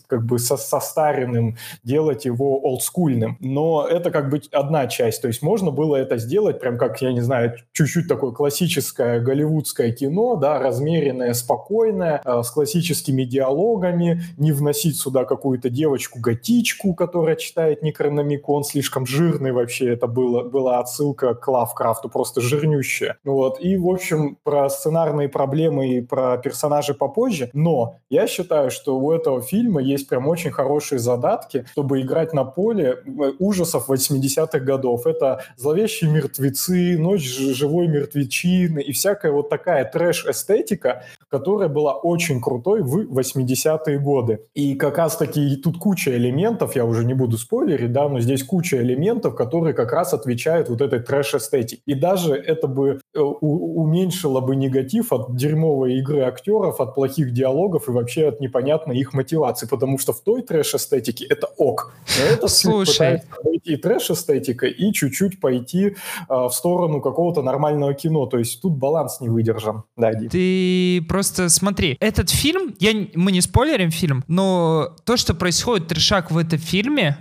как 0.08 0.26
бы 0.26 0.40
со 0.40 0.58
состаренным, 0.58 1.58
делать 1.84 2.26
его 2.26 2.60
олдскульным. 2.60 3.38
Но 3.40 3.88
это 3.88 4.12
как 4.12 4.30
бы 4.30 4.42
одна 4.52 4.88
часть. 4.88 5.22
То 5.22 5.28
есть 5.28 5.42
можно 5.42 5.72
было 5.72 5.96
это 5.96 6.18
сделать 6.18 6.60
прям 6.60 6.78
как, 6.78 7.02
я 7.02 7.14
не 7.14 7.22
знаю, 7.22 7.56
чуть-чуть 7.72 8.08
такое 8.08 8.32
классическое 8.32 9.20
голливудское 9.20 9.92
кино, 9.92 10.36
да, 10.36 10.60
размеренное, 10.60 11.34
спокойное, 11.34 12.22
э, 12.24 12.42
с 12.44 12.50
классическими 12.50 13.24
диалогами, 13.24 14.24
не 14.38 14.52
вносить 14.52 14.98
сюда 14.98 15.26
какую-то 15.26 15.70
девочку-готичку, 15.70 16.94
которая 16.94 17.36
читает 17.36 17.84
Некрономикон, 17.84 18.64
слишком 18.64 19.06
жирный 19.06 19.52
вообще 19.52 19.94
это 19.94 20.08
было, 20.08 20.44
была 20.44 20.80
отсылка 20.80 21.36
к 21.36 21.48
Лавкрафту, 21.48 22.10
просто 22.10 22.42
жирнющая. 22.42 23.18
Вот. 23.24 23.60
И, 23.62 23.78
в 23.78 23.88
общем, 23.88 24.38
про 24.44 24.70
сценарные 24.70 25.30
проблемы 25.30 25.90
и 25.90 26.02
про 26.02 26.38
персонажей 26.38 26.96
попозже. 26.96 27.50
Но 27.54 27.98
я 28.10 28.28
считаю, 28.28 28.72
что 28.72 28.98
у 28.98 29.12
этого 29.12 29.42
фильма 29.42 29.67
есть 29.80 30.08
прям 30.08 30.28
очень 30.28 30.52
хорошие 30.52 31.00
задатки, 31.00 31.66
чтобы 31.72 32.02
играть 32.02 32.34
на 32.34 32.44
поле 32.44 33.04
э, 33.06 33.34
ужасов 33.40 33.90
80-х 33.90 34.60
годов. 34.60 35.06
Это 35.06 35.44
«Зловещие 35.58 36.10
мертвецы», 36.10 36.98
«Ночь 36.98 37.24
живой 37.24 37.88
мертвечины» 37.88 38.80
и 38.82 38.92
всякая 38.92 39.32
вот 39.32 39.50
такая 39.50 39.86
трэш-эстетика, 39.86 41.04
которая 41.30 41.70
была 41.70 41.94
очень 41.94 42.42
крутой 42.42 42.82
в 42.82 43.12
80-е 43.12 44.00
годы. 44.00 44.40
И 44.54 44.76
как 44.76 44.98
раз-таки 44.98 45.58
тут 45.58 45.78
куча 45.78 46.16
элементов, 46.16 46.76
я 46.76 46.86
уже 46.86 47.06
не 47.06 47.14
буду 47.14 47.38
спойлерить, 47.38 47.92
да, 47.92 48.10
но 48.10 48.20
здесь 48.20 48.44
куча 48.44 48.78
элементов, 48.78 49.36
которые 49.36 49.74
как 49.74 49.92
раз 49.92 50.14
отвечают 50.14 50.70
вот 50.70 50.82
этой 50.82 51.00
трэш-эстетике. 51.00 51.82
И 51.86 51.94
даже 51.94 52.36
это 52.36 52.68
бы 52.68 53.00
э, 53.14 53.20
уменьшило 53.20 54.42
бы 54.42 54.56
негатив 54.56 55.12
от 55.12 55.36
дерьмовой 55.36 55.96
игры 56.00 56.22
актеров, 56.22 56.80
от 56.80 56.96
плохих 56.96 57.32
диалогов 57.34 57.88
и 57.88 57.92
вообще 57.92 58.28
от 58.28 58.40
непонятной 58.40 58.98
их 58.98 59.14
мотивации, 59.14 59.68
потому 59.68 59.98
что 59.98 60.14
в 60.14 60.22
той 60.22 60.42
трэш-эстетике 60.42 61.26
это 61.30 61.48
ок. 61.58 61.94
Но 62.20 62.26
это 62.26 62.48
Слушай. 62.48 63.22
пойти 63.44 63.74
и 63.74 63.78
трэш-эстетика, 63.78 64.66
и 64.66 64.94
чуть-чуть 64.94 65.40
пойти 65.40 65.96
а, 66.28 66.48
в 66.48 66.54
сторону 66.54 67.02
какого-то 67.02 67.42
нормального 67.42 67.94
кино. 67.94 68.26
То 68.26 68.38
есть 68.38 68.62
тут 68.62 68.74
баланс 68.74 69.20
не 69.22 69.30
выдержан. 69.30 69.84
Да, 69.96 70.14
Ди. 70.14 70.30
Ты 70.30 71.08
просто 71.18 71.50
смотри, 71.50 71.98
этот 72.00 72.30
фильм, 72.30 72.76
я, 72.80 72.92
мы 73.16 73.32
не 73.32 73.42
спойлерим 73.42 73.90
фильм, 73.90 74.24
но 74.28 74.96
то, 75.04 75.18
что 75.18 75.34
происходит 75.34 75.88
трешак 75.88 76.30
в 76.30 76.38
этом 76.38 76.60
фильме, 76.60 77.18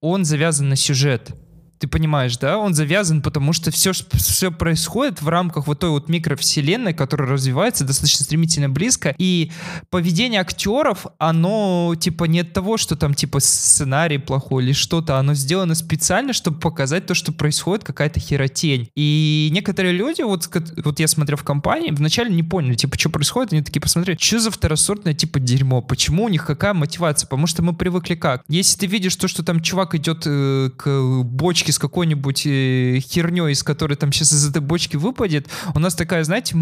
он 0.00 0.24
завязан 0.24 0.68
на 0.68 0.76
сюжет. 0.76 1.32
Ты 1.80 1.88
понимаешь, 1.88 2.36
да? 2.36 2.58
Он 2.58 2.74
завязан, 2.74 3.22
потому 3.22 3.54
что 3.54 3.70
все, 3.70 3.92
все 3.92 4.52
происходит 4.52 5.22
в 5.22 5.28
рамках 5.28 5.66
вот 5.66 5.78
той 5.78 5.88
вот 5.88 6.10
микровселенной, 6.10 6.92
которая 6.92 7.26
развивается 7.26 7.84
достаточно 7.84 8.22
стремительно 8.26 8.68
близко. 8.68 9.14
И 9.16 9.50
поведение 9.88 10.42
актеров, 10.42 11.06
оно 11.16 11.94
типа 11.98 12.24
не 12.24 12.40
от 12.40 12.52
того, 12.52 12.76
что 12.76 12.96
там 12.96 13.14
типа 13.14 13.40
сценарий 13.40 14.18
плохой 14.18 14.64
или 14.64 14.72
что-то, 14.72 15.16
оно 15.16 15.32
сделано 15.32 15.74
специально, 15.74 16.34
чтобы 16.34 16.60
показать 16.60 17.06
то, 17.06 17.14
что 17.14 17.32
происходит 17.32 17.82
какая-то 17.82 18.20
херотень. 18.20 18.90
И 18.94 19.48
некоторые 19.50 19.94
люди, 19.94 20.20
вот, 20.20 20.50
вот 20.84 21.00
я 21.00 21.08
смотрел 21.08 21.38
в 21.38 21.44
компании, 21.44 21.92
вначале 21.92 22.30
не 22.30 22.42
поняли, 22.42 22.74
типа, 22.74 22.98
что 22.98 23.08
происходит, 23.08 23.54
они 23.54 23.62
такие 23.62 23.80
посмотрели, 23.80 24.18
что 24.20 24.38
за 24.38 24.50
второсортное 24.50 25.14
типа 25.14 25.40
дерьмо, 25.40 25.80
почему 25.80 26.24
у 26.24 26.28
них 26.28 26.44
какая 26.44 26.74
мотивация, 26.74 27.26
потому 27.26 27.46
что 27.46 27.62
мы 27.62 27.72
привыкли 27.72 28.16
как. 28.16 28.42
Если 28.48 28.78
ты 28.78 28.84
видишь 28.84 29.16
то, 29.16 29.28
что 29.28 29.42
там 29.42 29.60
чувак 29.62 29.94
идет 29.94 30.24
э, 30.26 30.68
к 30.76 31.22
бочке 31.22 31.69
бочки 31.70 31.72
с 31.72 31.78
какой-нибудь 31.78 32.46
э, 32.46 33.00
херней, 33.00 33.52
из 33.52 33.62
которой 33.62 33.96
там 33.96 34.12
сейчас 34.12 34.32
из 34.32 34.48
этой 34.48 34.60
бочки 34.60 34.96
выпадет, 34.96 35.48
у 35.74 35.78
нас 35.78 35.94
такая, 35.94 36.24
знаете, 36.24 36.56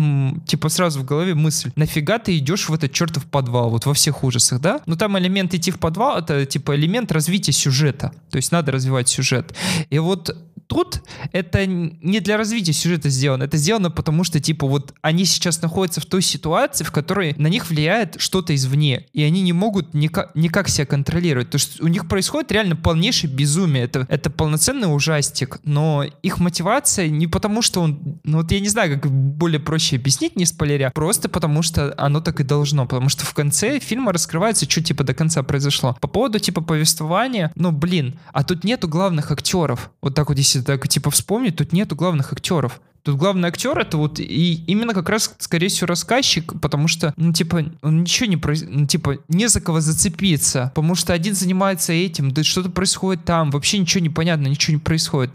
типа 0.47 0.69
сразу 0.69 1.01
в 1.01 1.05
голове 1.05 1.35
мысль, 1.35 1.71
нафига 1.77 2.19
ты 2.19 2.37
идешь 2.39 2.69
в 2.69 2.75
этот 2.75 2.93
чертов 2.93 3.25
подвал, 3.25 3.71
вот 3.71 3.87
во 3.87 3.93
всех 3.93 4.25
ужасах, 4.25 4.61
да? 4.61 4.81
Но 4.87 4.97
там 4.97 5.17
элемент 5.19 5.55
идти 5.55 5.71
в 5.71 5.79
подвал, 5.79 6.19
это 6.19 6.47
типа 6.47 6.75
элемент 6.75 7.13
развития 7.13 7.53
сюжета, 7.53 8.13
то 8.31 8.37
есть 8.37 8.53
надо 8.53 8.73
развивать 8.73 9.09
сюжет. 9.09 9.55
И 9.91 9.99
вот 9.99 10.37
тут 10.69 11.03
это 11.33 11.67
не 11.67 12.21
для 12.21 12.37
развития 12.37 12.73
сюжета 12.73 13.09
сделано, 13.09 13.45
это 13.45 13.57
сделано 13.57 13.91
потому, 13.91 14.23
что, 14.23 14.39
типа, 14.39 14.67
вот 14.67 14.95
они 15.03 15.25
сейчас 15.25 15.61
находятся 15.63 16.01
в 16.01 16.07
той 16.07 16.23
ситуации, 16.23 16.85
в 16.85 16.93
которой 16.93 17.35
на 17.37 17.49
них 17.49 17.69
влияет 17.69 18.21
что-то 18.21 18.55
извне, 18.55 19.07
и 19.13 19.23
они 19.23 19.43
не 19.43 19.53
могут 19.53 19.95
никак, 19.95 20.35
никак 20.35 20.69
себя 20.69 20.87
контролировать. 20.87 21.51
То 21.51 21.57
есть 21.57 21.81
у 21.81 21.89
них 21.89 22.07
происходит 22.07 22.53
реально 22.53 22.77
полнейшее 22.77 23.33
безумие. 23.33 23.85
Это, 23.85 24.07
это 24.09 24.31
полноценный 24.31 24.95
ужастик, 24.95 25.59
но 25.65 26.05
их 26.23 26.39
мотивация 26.39 27.09
не 27.09 27.27
потому, 27.27 27.63
что 27.63 27.81
он... 27.81 28.21
Ну 28.25 28.39
вот 28.39 28.53
я 28.53 28.61
не 28.61 28.69
знаю, 28.69 29.01
как 29.01 29.11
более 29.11 29.61
проще 29.61 29.97
объяснить, 29.97 30.37
не 30.37 30.45
спойлеря, 30.45 30.91
просто 30.91 31.29
потому 31.29 31.63
что 31.63 31.95
оно 31.97 32.21
так 32.21 32.41
и 32.41 32.45
должно, 32.45 32.85
потому 32.85 33.09
что 33.09 33.25
в 33.25 33.33
конце 33.33 33.81
фильма 33.81 34.13
раскрывается, 34.13 34.71
что 34.71 34.83
типа 34.83 35.03
до 35.05 35.15
конца 35.15 35.43
произошло. 35.43 35.97
По 36.01 36.09
поводу 36.09 36.39
типа 36.39 36.61
повествования, 36.61 37.51
ну 37.55 37.73
блин, 37.73 38.19
а 38.33 38.45
тут 38.45 38.65
нету 38.65 38.87
главных 38.87 39.31
актеров. 39.31 39.91
Вот 40.03 40.15
так 40.15 40.29
вот 40.29 40.37
если 40.37 40.58
если 40.59 40.67
так 40.67 40.89
типа 40.89 41.11
вспомнить, 41.11 41.57
тут 41.57 41.73
нету 41.73 41.97
главных 41.97 42.33
актеров. 42.33 42.81
Тут 43.03 43.17
главный 43.17 43.49
актер 43.49 43.79
это 43.79 43.97
вот 43.97 44.19
и 44.19 44.65
именно 44.67 44.93
как 44.93 45.09
раз, 45.09 45.35
скорее 45.39 45.69
всего, 45.69 45.87
рассказчик, 45.87 46.61
потому 46.61 46.89
что, 46.89 47.15
ну, 47.17 47.33
типа, 47.33 47.65
он 47.81 48.01
ничего 48.01 48.29
не 48.29 48.37
про... 48.37 48.55
ну, 48.69 48.87
типа, 48.87 49.19
не 49.29 49.49
за 49.49 49.61
кого 49.61 49.81
зацепиться, 49.81 50.73
потому 50.75 50.95
что 50.95 51.13
один 51.13 51.35
занимается 51.35 51.93
этим, 51.93 52.33
да 52.33 52.43
что-то 52.43 52.71
происходит 52.71 53.25
там, 53.25 53.51
вообще 53.51 53.79
ничего 53.79 54.03
не 54.03 54.11
понятно, 54.11 54.49
ничего 54.49 54.75
не 54.75 54.81
происходит. 54.81 55.31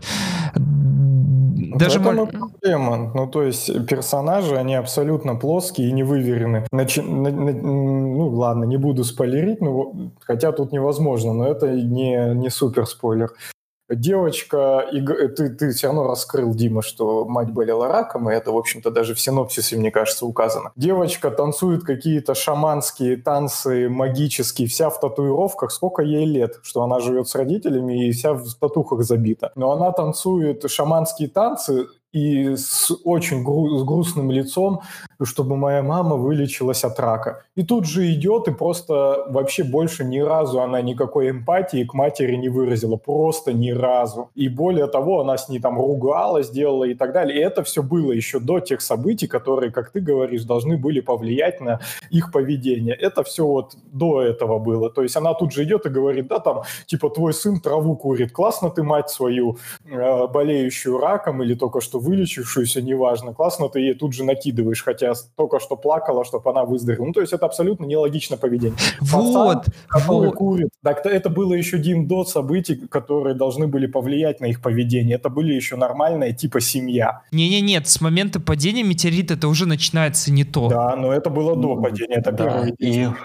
Даже 0.56 2.00
в 2.00 2.08
этом 2.08 2.28
проблема. 2.28 3.12
Ну, 3.16 3.28
то 3.28 3.42
есть 3.44 3.88
персонажи, 3.88 4.56
они 4.56 4.76
абсолютно 4.76 5.36
плоские 5.36 5.90
и 5.90 5.94
не 5.94 6.04
выверены. 6.04 6.68
Начи... 6.72 7.02
На... 7.02 7.32
Ну, 7.32 8.28
ладно, 8.30 8.66
не 8.66 8.78
буду 8.78 9.04
спойлерить, 9.04 9.62
ну, 9.62 10.12
хотя 10.20 10.52
тут 10.52 10.74
невозможно, 10.74 11.34
но 11.34 11.48
это 11.48 11.72
не, 11.72 12.36
не 12.36 12.50
супер 12.50 12.86
спойлер 12.86 13.32
девочка, 13.90 14.88
и 14.92 15.02
ты, 15.02 15.50
ты 15.50 15.72
все 15.72 15.88
равно 15.88 16.08
раскрыл, 16.08 16.54
Дима, 16.54 16.82
что 16.82 17.26
мать 17.26 17.52
болела 17.52 17.88
раком, 17.88 18.30
и 18.30 18.34
это, 18.34 18.52
в 18.52 18.58
общем-то, 18.58 18.92
даже 18.92 19.14
в 19.14 19.20
синопсисе, 19.20 19.78
мне 19.78 19.92
кажется, 19.92 20.26
указано. 20.26 20.72
Девочка 20.76 21.32
танцует 21.32 21.84
какие-то 21.84 22.36
шаманские 22.36 23.18
танцы, 23.18 23.90
магические, 23.90 24.68
вся 24.68 24.90
в 24.90 25.00
татуировках. 25.00 25.72
Сколько 25.72 26.02
ей 26.02 26.26
лет, 26.26 26.60
что 26.64 26.84
она 26.84 27.00
живет 27.00 27.28
с 27.28 27.36
родителями 27.36 28.08
и 28.08 28.12
вся 28.12 28.34
в 28.34 28.54
татухах 28.56 29.04
забита. 29.04 29.52
Но 29.56 29.72
она 29.72 29.92
танцует 29.92 30.70
шаманские 30.70 31.30
танцы, 31.30 31.88
и 32.14 32.56
с 32.56 32.92
очень 33.04 33.44
гру- 33.44 33.78
с 33.80 33.84
грустным 33.84 34.32
лицом, 34.32 34.82
чтобы 35.24 35.58
моя 35.58 35.82
мама 35.82 36.16
вылечилась 36.16 36.84
от 36.84 37.00
рака. 37.00 37.44
И 37.56 37.64
тут 37.64 37.86
же 37.86 38.12
идет, 38.14 38.48
и 38.48 38.52
просто 38.52 39.26
вообще 39.30 39.64
больше 39.64 40.04
ни 40.04 40.20
разу 40.20 40.62
она 40.62 40.82
никакой 40.82 41.32
эмпатии 41.32 41.84
к 41.84 41.94
матери 41.94 42.36
не 42.36 42.50
выразила, 42.50 42.98
просто 42.98 43.52
ни 43.52 43.72
разу. 43.72 44.30
И 44.36 44.48
более 44.48 44.88
того, 44.88 45.22
она 45.22 45.38
с 45.38 45.50
ней 45.50 45.60
там 45.60 45.78
ругалась, 45.80 46.50
делала 46.50 46.84
и 46.84 46.94
так 46.94 47.14
далее. 47.14 47.40
И 47.40 47.42
это 47.42 47.64
все 47.64 47.82
было 47.82 48.12
еще 48.12 48.40
до 48.40 48.60
тех 48.60 48.82
событий, 48.82 49.28
которые, 49.28 49.72
как 49.72 49.90
ты 49.90 50.00
говоришь, 50.00 50.44
должны 50.44 50.78
были 50.78 51.00
повлиять 51.00 51.62
на 51.62 51.80
их 52.12 52.32
поведение. 52.32 52.94
Это 52.94 53.24
все 53.24 53.46
вот 53.46 53.76
до 53.92 54.22
этого 54.22 54.60
было. 54.60 54.90
То 54.90 55.02
есть 55.02 55.16
она 55.16 55.34
тут 55.34 55.52
же 55.52 55.64
идет 55.64 55.86
и 55.86 55.90
говорит, 55.90 56.28
да, 56.28 56.40
там, 56.40 56.62
типа, 56.86 57.10
твой 57.10 57.34
сын 57.34 57.60
траву 57.60 57.96
курит, 57.96 58.32
классно 58.32 58.70
ты 58.70 58.84
мать 58.84 59.10
свою, 59.10 59.58
э, 59.86 60.28
болеющую 60.28 61.00
раком 61.00 61.42
или 61.42 61.56
только 61.56 61.82
что 61.82 62.03
вылечившуюся, 62.04 62.82
неважно, 62.82 63.34
классно 63.34 63.70
ты 63.70 63.80
ей 63.80 63.94
тут 63.94 64.14
же 64.14 64.24
накидываешь, 64.24 64.84
хотя 64.84 65.14
только 65.36 65.60
что 65.60 65.76
плакала, 65.76 66.26
чтобы 66.26 66.50
она 66.52 66.64
выздоровела. 66.66 67.06
Ну, 67.06 67.14
то 67.14 67.22
есть 67.22 67.34
это 67.34 67.46
абсолютно 67.46 67.86
нелогичное 67.86 68.38
поведение. 68.38 68.78
Вот, 69.02 69.34
Пацан, 69.34 69.74
который 69.88 70.28
вот. 70.28 70.36
курит, 70.36 70.70
так 70.84 71.06
это 71.06 71.30
было 71.30 71.54
еще, 71.54 71.78
Дим, 71.78 72.08
до 72.08 72.26
событий, 72.26 72.76
которые 72.76 73.36
должны 73.36 73.68
были 73.68 73.88
повлиять 73.88 74.40
на 74.40 74.46
их 74.46 74.62
поведение. 74.62 75.16
Это 75.16 75.30
были 75.30 75.54
еще 75.54 75.76
нормальная 75.76 76.34
типа 76.34 76.60
семья. 76.60 77.22
Не-не-нет, 77.32 77.88
с 77.88 78.02
момента 78.02 78.40
падения 78.40 78.84
метеорита 78.84 79.36
это 79.36 79.48
уже 79.48 79.66
начинается 79.66 80.32
не 80.32 80.44
то. 80.44 80.70
Да, 80.70 80.96
но 80.96 81.14
это 81.14 81.30
было 81.30 81.56
до 81.56 81.76
падения, 81.76 82.16
это 82.16 82.32
да, 82.32 82.46
первый 82.46 82.72
и- 82.78 82.92
фильм. 82.92 83.16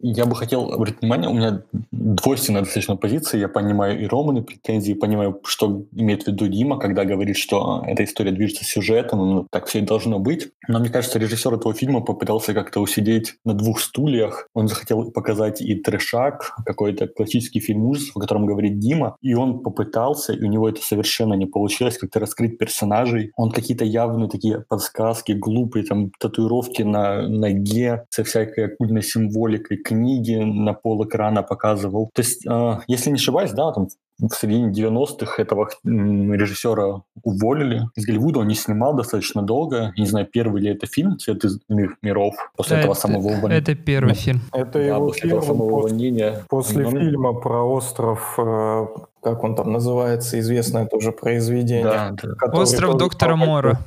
Я 0.00 0.26
бы 0.26 0.36
хотел 0.36 0.72
обратить 0.72 1.00
внимание, 1.00 1.30
у 1.30 1.32
меня 1.32 1.62
двойственная 1.90 2.60
достаточно 2.60 2.96
позиция. 2.96 3.40
Я 3.40 3.48
понимаю 3.48 3.98
и 3.98 4.06
Романы 4.06 4.42
претензии, 4.42 4.92
понимаю, 4.92 5.40
что 5.44 5.86
имеет 5.92 6.24
в 6.24 6.26
виду 6.26 6.48
Дима, 6.48 6.78
когда 6.78 7.06
говорит, 7.06 7.38
что 7.38 7.82
эта 7.86 8.04
история 8.04 8.32
движется 8.32 8.64
сюжетом, 8.64 9.18
ну, 9.20 9.46
так 9.50 9.66
все 9.66 9.78
и 9.78 9.82
должно 9.82 10.18
быть. 10.18 10.50
Но 10.68 10.80
мне 10.80 10.90
кажется, 10.90 11.18
режиссер 11.18 11.54
этого 11.54 11.72
фильма 11.72 12.02
попытался 12.02 12.52
как-то 12.52 12.80
усидеть 12.80 13.36
на 13.46 13.54
двух 13.54 13.80
стульях. 13.80 14.48
Он 14.52 14.68
захотел 14.68 15.10
показать 15.12 15.62
и 15.62 15.74
трешак, 15.76 16.54
какой-то 16.66 17.08
классический 17.08 17.60
фильм 17.60 17.86
ужасов, 17.86 18.18
о 18.18 18.20
котором 18.20 18.44
говорит 18.44 18.78
Дима, 18.78 19.16
и 19.22 19.32
он 19.32 19.60
попытался, 19.60 20.34
и 20.34 20.44
у 20.44 20.48
него 20.48 20.68
это 20.68 20.82
совершенно 20.82 21.34
не 21.34 21.46
получилось, 21.46 21.96
как-то 21.96 22.20
раскрыть 22.20 22.58
персонажей. 22.58 23.32
Он 23.36 23.50
какие-то 23.50 23.86
явные 23.86 24.28
такие 24.28 24.60
подсказки, 24.68 25.32
глупые 25.32 25.86
там 25.86 26.10
татуировки 26.20 26.82
на 26.82 27.26
ноге 27.26 28.04
со 28.10 28.24
всякой 28.24 28.66
оккультной 28.66 29.02
символикой, 29.02 29.78
книги 29.86 30.34
на 30.36 30.72
пол 30.74 31.04
экрана 31.04 31.42
показывал. 31.42 32.10
То 32.14 32.20
есть, 32.22 32.46
э, 32.46 32.78
если 32.88 33.10
не 33.10 33.16
ошибаюсь, 33.16 33.52
да, 33.52 33.72
там 33.72 33.88
в 34.18 34.34
середине 34.34 34.72
90-х 34.72 35.42
этого 35.42 35.68
режиссера 35.84 37.02
уволили. 37.22 37.82
Из 37.96 38.06
Голливуда 38.06 38.40
он 38.40 38.48
не 38.48 38.54
снимал 38.54 38.94
достаточно 38.94 39.42
долго. 39.42 39.92
Не 39.98 40.06
знаю, 40.06 40.26
первый 40.26 40.62
ли 40.62 40.70
это 40.70 40.86
фильм 40.86 41.18
«Цвет 41.18 41.44
из 41.44 41.58
миров» 41.68 42.34
после 42.56 42.76
Да, 42.76 42.80
этого 42.80 42.92
это- 42.92 43.00
самого 43.00 43.26
увольнения. 43.28 43.56
Это 43.58 43.74
первый 43.74 44.14
Да. 44.14 44.14
фильм. 44.14 44.40
Это 44.52 44.72
Да, 44.72 44.80
его 44.80 45.06
после 45.08 45.28
этого 45.30 45.42
фильм 45.42 45.54
самого 45.56 45.70
после, 45.70 45.78
увольнения. 45.88 46.44
после 46.48 46.82
Ну, 46.84 46.90
фильма 46.90 47.32
про 47.34 47.62
остров, 47.62 48.34
э, 48.38 48.86
как 49.22 49.44
он 49.44 49.54
там 49.54 49.72
называется, 49.72 50.38
известное 50.40 50.86
тоже 50.86 51.12
произведение. 51.12 51.84
Да, 51.84 52.14
да. 52.22 52.58
Остров 52.58 52.96
доктора 52.96 53.32
попал 53.32 53.46
Мора. 53.46 53.78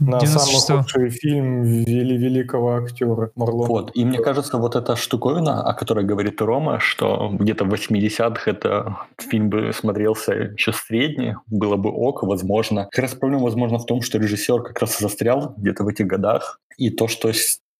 На 0.00 0.20
самый 0.20 0.56
96-го. 0.56 0.78
худший 0.78 1.10
фильм 1.10 1.62
вели 1.62 2.16
великого 2.16 2.76
актера 2.76 3.30
Марлона. 3.34 3.66
Вот. 3.66 3.90
И 3.94 4.04
мне 4.04 4.18
кажется, 4.18 4.58
вот 4.58 4.76
эта 4.76 4.96
штуковина, 4.96 5.62
о 5.62 5.74
которой 5.74 6.04
говорит 6.04 6.40
Рома, 6.40 6.78
что 6.80 7.30
где-то 7.32 7.64
в 7.64 7.72
80-х 7.72 8.50
это 8.50 8.96
фильм 9.18 9.50
бы 9.50 9.72
смотрелся 9.72 10.32
еще 10.32 10.72
средний, 10.72 11.34
было 11.46 11.76
бы 11.76 11.90
ок, 11.90 12.22
возможно. 12.22 12.88
Как 12.90 13.02
раз 13.02 13.14
проблема, 13.14 13.44
возможно, 13.44 13.78
в 13.78 13.86
том, 13.86 14.02
что 14.02 14.18
режиссер 14.18 14.62
как 14.62 14.78
раз 14.80 15.00
и 15.00 15.02
застрял 15.02 15.54
где-то 15.56 15.84
в 15.84 15.88
этих 15.88 16.06
годах. 16.06 16.60
И 16.76 16.90
то, 16.90 17.08
что 17.08 17.32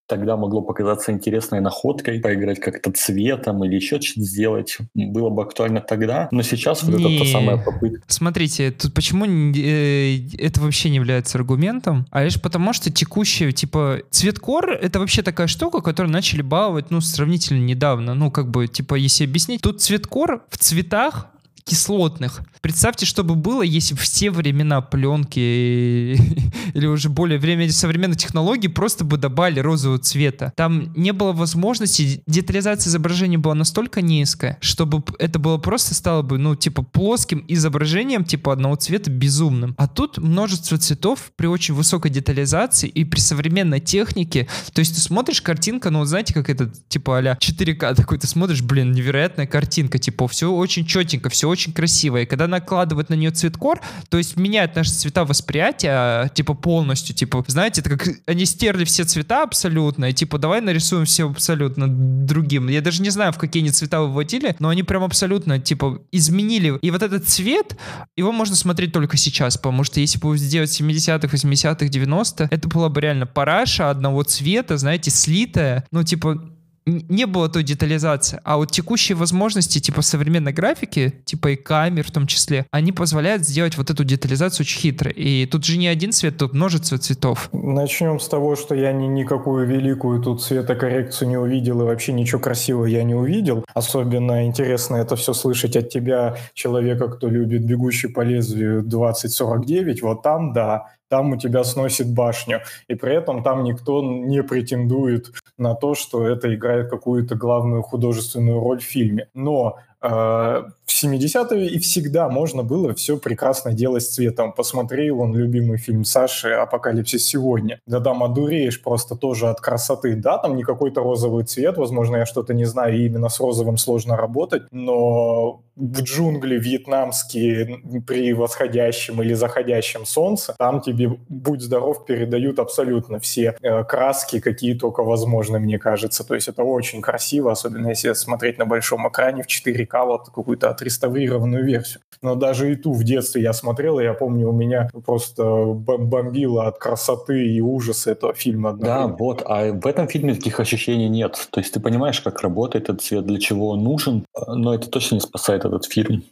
тогда 0.08 0.36
могло 0.36 0.62
показаться 0.62 1.12
интересной 1.12 1.60
находкой, 1.60 2.20
поиграть 2.20 2.60
как-то 2.60 2.90
цветом 2.90 3.64
или 3.64 3.76
еще 3.76 4.00
что-то 4.00 4.22
сделать, 4.22 4.78
было 4.94 5.30
бы 5.30 5.42
актуально 5.42 5.80
тогда. 5.80 6.28
Но 6.30 6.42
сейчас 6.42 6.82
вот 6.82 6.94
это 6.94 7.08
Не. 7.08 7.18
та 7.18 7.24
самая 7.26 7.58
попытка. 7.58 8.02
Смотрите, 8.06 8.70
тут 8.70 8.94
почему 8.94 9.26
э, 9.26 10.18
это 10.38 10.60
вообще 10.60 10.90
не 10.90 10.96
является 10.96 11.38
аргументом, 11.38 12.06
а 12.10 12.24
лишь 12.24 12.40
потому, 12.40 12.72
что 12.72 12.90
текущее, 12.90 13.52
типа, 13.52 14.00
цветкор— 14.10 14.70
это 14.82 14.98
вообще 14.98 15.22
такая 15.22 15.46
штука, 15.46 15.80
которую 15.80 16.12
начали 16.12 16.42
баловать, 16.42 16.90
ну, 16.90 17.00
сравнительно 17.00 17.64
недавно. 17.64 18.14
Ну, 18.14 18.30
как 18.30 18.50
бы, 18.50 18.66
типа, 18.66 18.94
если 18.94 19.24
объяснить, 19.24 19.60
тут 19.60 19.82
цветкор 19.82 20.42
в 20.48 20.56
цветах 20.56 21.28
кислотных. 21.68 22.40
Представьте, 22.60 23.06
что 23.06 23.22
бы 23.24 23.34
было, 23.34 23.62
если 23.62 23.94
в 23.94 24.04
те 24.04 24.30
времена 24.30 24.80
пленки 24.80 25.38
или 26.74 26.86
уже 26.86 27.08
более 27.08 27.38
время 27.38 27.70
современных 27.70 28.18
технологий 28.18 28.68
просто 28.68 29.04
бы 29.04 29.16
добавили 29.16 29.60
розового 29.60 29.98
цвета. 29.98 30.52
Там 30.56 30.92
не 30.96 31.12
было 31.12 31.32
возможности, 31.32 32.22
детализация 32.26 32.90
изображения 32.90 33.38
была 33.38 33.54
настолько 33.54 34.00
низкая, 34.00 34.58
чтобы 34.60 35.02
это 35.18 35.38
было 35.38 35.58
просто 35.58 35.94
стало 35.94 36.22
бы, 36.22 36.38
ну, 36.38 36.56
типа, 36.56 36.82
плоским 36.82 37.44
изображением, 37.48 38.24
типа, 38.24 38.52
одного 38.52 38.76
цвета 38.76 39.10
безумным. 39.10 39.74
А 39.78 39.86
тут 39.86 40.18
множество 40.18 40.78
цветов 40.78 41.32
при 41.36 41.46
очень 41.46 41.74
высокой 41.74 42.10
детализации 42.10 42.88
и 42.88 43.04
при 43.04 43.20
современной 43.20 43.80
технике. 43.80 44.48
То 44.72 44.80
есть 44.80 44.94
ты 44.94 45.00
смотришь 45.00 45.42
картинка, 45.42 45.90
ну, 45.90 46.04
знаете, 46.04 46.34
как 46.34 46.48
это, 46.48 46.72
типа, 46.88 47.18
а 47.18 47.34
4К 47.34 47.94
такой, 47.94 48.18
ты 48.18 48.26
смотришь, 48.26 48.62
блин, 48.62 48.92
невероятная 48.92 49.46
картинка, 49.46 49.98
типа, 49.98 50.28
все 50.28 50.50
очень 50.50 50.86
четенько, 50.86 51.28
все 51.28 51.48
очень 51.48 51.57
красиво. 51.66 52.18
И 52.18 52.26
когда 52.26 52.46
накладывать 52.46 53.10
на 53.10 53.14
нее 53.14 53.30
цветкор, 53.30 53.80
то 54.08 54.18
есть 54.18 54.36
меняет 54.36 54.76
наши 54.76 54.90
цвета 54.90 55.24
восприятия, 55.24 56.28
типа, 56.34 56.54
полностью, 56.54 57.14
типа, 57.14 57.44
знаете, 57.46 57.80
это 57.80 57.90
как 57.90 58.08
они 58.26 58.44
стерли 58.44 58.84
все 58.84 59.04
цвета 59.04 59.42
абсолютно, 59.42 60.06
и 60.06 60.12
типа, 60.12 60.38
давай 60.38 60.60
нарисуем 60.60 61.04
все 61.04 61.28
абсолютно 61.28 61.86
другим. 61.88 62.68
Я 62.68 62.80
даже 62.80 63.02
не 63.02 63.10
знаю, 63.10 63.32
в 63.32 63.38
какие 63.38 63.62
они 63.62 63.70
цвета 63.70 64.00
выводили, 64.00 64.56
но 64.58 64.68
они 64.68 64.82
прям 64.82 65.02
абсолютно, 65.04 65.58
типа, 65.58 66.00
изменили. 66.12 66.78
И 66.80 66.90
вот 66.90 67.02
этот 67.02 67.28
цвет, 67.28 67.76
его 68.16 68.32
можно 68.32 68.56
смотреть 68.56 68.92
только 68.92 69.16
сейчас, 69.16 69.56
потому 69.56 69.84
что 69.84 70.00
если 70.00 70.18
бы 70.18 70.36
сделать 70.38 70.70
70-х, 70.70 71.28
80-х, 71.28 71.86
90-х, 71.86 72.48
это 72.50 72.68
была 72.68 72.88
бы 72.88 73.00
реально 73.00 73.26
параша 73.26 73.90
одного 73.90 74.22
цвета, 74.22 74.76
знаете, 74.78 75.10
слитая, 75.10 75.84
ну, 75.90 76.02
типа, 76.02 76.52
не 76.88 77.26
было 77.26 77.48
той 77.48 77.62
детализации. 77.62 78.40
А 78.44 78.56
вот 78.56 78.70
текущие 78.70 79.16
возможности, 79.16 79.78
типа 79.78 80.02
современной 80.02 80.52
графики, 80.52 81.14
типа 81.24 81.50
и 81.50 81.56
камер 81.56 82.04
в 82.04 82.10
том 82.10 82.26
числе, 82.26 82.66
они 82.70 82.92
позволяют 82.92 83.46
сделать 83.46 83.76
вот 83.76 83.90
эту 83.90 84.04
детализацию 84.04 84.64
очень 84.64 84.80
хитро. 84.80 85.10
И 85.10 85.46
тут 85.46 85.64
же 85.64 85.76
не 85.78 85.88
один 85.88 86.12
цвет, 86.12 86.38
тут 86.38 86.54
множество 86.54 86.98
цветов. 86.98 87.48
Начнем 87.52 88.20
с 88.20 88.28
того, 88.28 88.56
что 88.56 88.74
я 88.74 88.92
ни, 88.92 89.06
никакую 89.06 89.66
великую 89.66 90.22
тут 90.22 90.42
цветокоррекцию 90.42 91.28
не 91.28 91.36
увидел, 91.36 91.80
и 91.82 91.84
вообще 91.84 92.12
ничего 92.12 92.40
красивого 92.40 92.86
я 92.86 93.04
не 93.04 93.14
увидел. 93.14 93.64
Особенно 93.74 94.46
интересно 94.46 94.96
это 94.96 95.16
все 95.16 95.32
слышать 95.32 95.76
от 95.76 95.90
тебя, 95.90 96.36
человека, 96.54 97.08
кто 97.08 97.28
любит 97.28 97.64
«Бегущий 97.64 98.08
по 98.08 98.22
лезвию 98.22 98.82
2049». 98.82 99.98
Вот 100.02 100.22
там, 100.22 100.52
да, 100.52 100.86
там 101.08 101.32
у 101.32 101.36
тебя 101.36 101.64
сносит 101.64 102.12
башню. 102.12 102.60
И 102.88 102.94
при 102.94 103.16
этом 103.16 103.42
там 103.42 103.64
никто 103.64 104.02
не 104.02 104.42
претендует 104.42 105.32
на 105.56 105.74
то, 105.74 105.94
что 105.94 106.26
это 106.26 106.54
играет 106.54 106.90
какую-то 106.90 107.34
главную 107.34 107.82
художественную 107.82 108.60
роль 108.60 108.80
в 108.80 108.84
фильме. 108.84 109.28
Но 109.34 109.78
э, 110.00 110.64
в 110.88 111.04
70-е 111.04 111.68
и 111.68 111.78
всегда 111.78 112.28
можно 112.28 112.62
было 112.62 112.94
все 112.94 113.18
прекрасно 113.18 113.72
делать 113.72 114.02
с 114.02 114.08
цветом. 114.08 114.52
Посмотрел 114.52 115.20
он 115.20 115.36
любимый 115.36 115.76
фильм 115.76 116.04
Саши 116.04 116.48
«Апокалипсис 116.48 117.24
сегодня». 117.24 117.78
Да 117.86 118.00
там 118.00 118.24
одуреешь 118.24 118.82
просто 118.82 119.14
тоже 119.14 119.48
от 119.48 119.60
красоты. 119.60 120.16
Да, 120.16 120.38
там 120.38 120.56
не 120.56 120.62
какой-то 120.62 121.02
розовый 121.02 121.44
цвет, 121.44 121.76
возможно, 121.76 122.16
я 122.16 122.26
что-то 122.26 122.54
не 122.54 122.64
знаю, 122.64 122.96
и 122.96 123.06
именно 123.06 123.28
с 123.28 123.38
розовым 123.38 123.76
сложно 123.76 124.16
работать, 124.16 124.62
но 124.70 125.62
в 125.78 126.02
джунгли 126.02 126.58
вьетнамские 126.58 128.02
при 128.06 128.32
восходящем 128.32 129.22
или 129.22 129.34
заходящем 129.34 130.06
солнце, 130.06 130.54
там 130.58 130.80
тебе, 130.80 131.16
будь 131.28 131.60
здоров, 131.60 132.04
передают 132.04 132.58
абсолютно 132.58 133.20
все 133.20 133.56
э, 133.60 133.84
краски, 133.84 134.40
какие 134.40 134.74
только 134.74 135.04
возможны, 135.04 135.60
мне 135.60 135.78
кажется. 135.78 136.26
То 136.26 136.34
есть 136.34 136.48
это 136.48 136.64
очень 136.64 137.00
красиво, 137.00 137.52
особенно 137.52 137.88
если 137.88 138.12
смотреть 138.14 138.58
на 138.58 138.66
большом 138.66 139.06
экране 139.08 139.44
в 139.44 139.46
4К, 139.46 140.06
вот 140.06 140.30
какую-то 140.30 140.70
отреставрированную 140.78 141.64
версию. 141.64 142.02
Но 142.22 142.34
даже 142.34 142.72
и 142.72 142.76
ту 142.76 142.92
в 142.92 143.04
детстве 143.04 143.42
я 143.42 143.52
смотрел, 143.52 143.98
и 143.98 144.04
я 144.04 144.14
помню, 144.14 144.48
у 144.48 144.52
меня 144.52 144.88
просто 145.04 145.42
бом- 145.42 146.04
бомбило 146.04 146.66
от 146.66 146.78
красоты 146.78 147.46
и 147.46 147.60
ужаса 147.60 148.10
этого 148.10 148.34
фильма. 148.34 148.72
Да, 148.72 149.06
вот, 149.06 149.42
а 149.44 149.72
в 149.72 149.86
этом 149.86 150.08
фильме 150.08 150.34
таких 150.34 150.60
ощущений 150.60 151.08
нет. 151.08 151.48
То 151.50 151.60
есть 151.60 151.72
ты 151.74 151.80
понимаешь, 151.80 152.20
как 152.20 152.40
работает 152.40 152.84
этот 152.84 153.02
цвет, 153.02 153.26
для 153.26 153.38
чего 153.38 153.70
он 153.70 153.84
нужен, 153.84 154.24
но 154.46 154.74
это 154.74 154.88
точно 154.88 155.16
не 155.16 155.20
спасает 155.20 155.64
этот 155.64 155.84
фильм. 155.84 156.22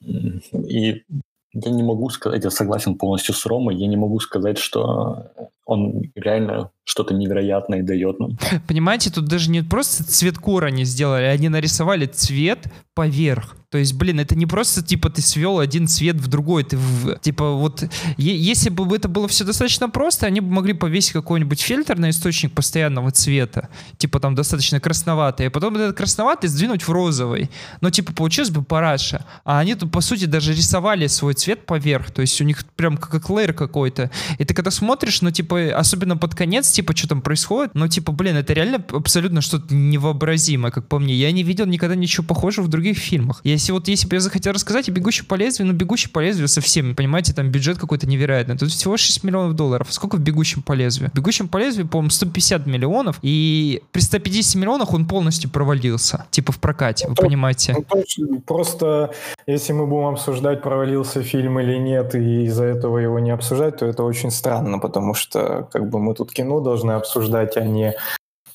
И 0.52 1.02
я 1.52 1.70
не 1.70 1.82
могу 1.82 2.10
сказать, 2.10 2.44
я 2.44 2.50
согласен 2.50 2.96
полностью 2.96 3.34
с 3.34 3.46
Ромой, 3.46 3.76
я 3.76 3.86
не 3.86 3.96
могу 3.96 4.20
сказать, 4.20 4.58
что 4.58 5.30
он 5.64 6.02
реально 6.14 6.70
что-то 6.86 7.14
невероятное 7.14 7.82
дает 7.82 8.20
нам. 8.20 8.38
Понимаете, 8.68 9.10
тут 9.10 9.26
даже 9.26 9.50
не 9.50 9.62
просто 9.62 10.04
цветкор 10.04 10.64
они 10.64 10.84
сделали, 10.84 11.24
они 11.24 11.48
нарисовали 11.48 12.06
цвет 12.06 12.60
поверх. 12.94 13.56
То 13.68 13.78
есть, 13.78 13.94
блин, 13.94 14.20
это 14.20 14.36
не 14.36 14.46
просто, 14.46 14.82
типа, 14.82 15.10
ты 15.10 15.20
свел 15.20 15.58
один 15.58 15.88
цвет 15.88 16.16
в 16.16 16.28
другой. 16.28 16.62
Ты 16.62 16.76
в- 16.76 17.18
типа, 17.18 17.50
вот, 17.50 17.82
если 18.16 18.70
бы 18.70 18.96
это 18.96 19.08
было 19.08 19.26
все 19.26 19.44
достаточно 19.44 19.90
просто, 19.90 20.24
они 20.26 20.40
бы 20.40 20.50
могли 20.50 20.72
повесить 20.72 21.12
какой-нибудь 21.12 21.60
фильтр 21.60 21.98
на 21.98 22.10
источник 22.10 22.52
постоянного 22.54 23.10
цвета. 23.10 23.68
Типа, 23.98 24.20
там, 24.20 24.36
достаточно 24.36 24.78
красноватый. 24.78 25.48
А 25.48 25.50
потом 25.50 25.74
этот 25.74 25.96
красноватый 25.96 26.48
сдвинуть 26.48 26.84
в 26.84 26.90
розовый. 26.90 27.50
Но, 27.80 27.90
типа, 27.90 28.12
получилось 28.14 28.50
бы 28.50 28.62
параша. 28.62 29.26
А 29.44 29.58
они 29.58 29.74
тут, 29.74 29.90
по 29.90 30.00
сути, 30.00 30.26
даже 30.26 30.54
рисовали 30.54 31.08
свой 31.08 31.34
цвет 31.34 31.66
поверх. 31.66 32.12
То 32.12 32.22
есть, 32.22 32.40
у 32.40 32.44
них 32.44 32.64
прям 32.76 32.96
как 32.96 33.16
эклейр 33.16 33.52
какой-то. 33.52 34.10
И 34.38 34.44
ты 34.44 34.54
когда 34.54 34.70
смотришь, 34.70 35.20
ну, 35.22 35.32
типа, 35.32 35.76
особенно 35.76 36.16
под 36.16 36.34
конец, 36.36 36.70
типа, 36.76 36.94
что 36.94 37.08
там 37.08 37.22
происходит, 37.22 37.74
ну, 37.74 37.88
типа, 37.88 38.12
блин, 38.12 38.36
это 38.36 38.52
реально 38.52 38.84
абсолютно 38.92 39.40
что-то 39.40 39.74
невообразимое, 39.74 40.70
как 40.70 40.86
по 40.86 40.98
мне. 40.98 41.14
Я 41.14 41.32
не 41.32 41.42
видел 41.42 41.64
никогда 41.64 41.94
ничего 41.94 42.26
похожего 42.26 42.66
в 42.66 42.68
других 42.68 42.98
фильмах. 42.98 43.40
Если 43.44 43.72
вот, 43.72 43.88
если 43.88 44.06
бы 44.06 44.16
я 44.16 44.20
захотел 44.20 44.52
рассказать 44.52 44.88
о 44.88 44.92
«Бегущей 44.92 45.24
по 45.24 45.34
лезвию», 45.36 45.68
ну, 45.68 45.72
«Бегущий 45.72 46.10
по 46.10 46.18
лезвию» 46.20 46.48
совсем, 46.48 46.94
понимаете, 46.94 47.32
там 47.32 47.50
бюджет 47.50 47.78
какой-то 47.78 48.06
невероятный. 48.06 48.58
Тут 48.58 48.70
всего 48.70 48.96
6 48.98 49.24
миллионов 49.24 49.54
долларов. 49.54 49.88
Сколько 49.90 50.16
в 50.16 50.20
«Бегущем 50.20 50.62
по 50.62 50.74
лезвию»? 50.74 51.10
В 51.10 51.16
«Бегущем 51.16 51.48
по 51.48 51.56
лезвию», 51.56 51.88
по-моему, 51.88 52.10
150 52.10 52.66
миллионов, 52.66 53.18
и 53.22 53.82
при 53.92 54.00
150 54.00 54.54
миллионах 54.56 54.92
он 54.92 55.06
полностью 55.06 55.48
провалился, 55.50 56.26
типа, 56.30 56.52
в 56.52 56.58
прокате, 56.58 57.08
вы 57.08 57.14
То- 57.14 57.22
понимаете? 57.22 57.72
Ну, 57.72 57.84
точно. 57.88 58.40
Просто 58.46 59.14
если 59.46 59.72
мы 59.72 59.86
будем 59.86 60.08
обсуждать, 60.08 60.62
провалился 60.62 61.22
фильм 61.22 61.58
или 61.58 61.78
нет, 61.78 62.14
и 62.14 62.44
из-за 62.44 62.64
этого 62.64 62.98
его 62.98 63.18
не 63.18 63.30
обсуждать, 63.30 63.78
то 63.78 63.86
это 63.86 64.02
очень 64.02 64.30
странно, 64.30 64.78
потому 64.78 65.14
что 65.14 65.68
как 65.72 65.88
бы 65.88 65.98
мы 65.98 66.14
тут 66.14 66.32
кино 66.32 66.60
должны 66.66 66.92
обсуждать, 66.92 67.56
а 67.56 67.62
не... 67.64 67.94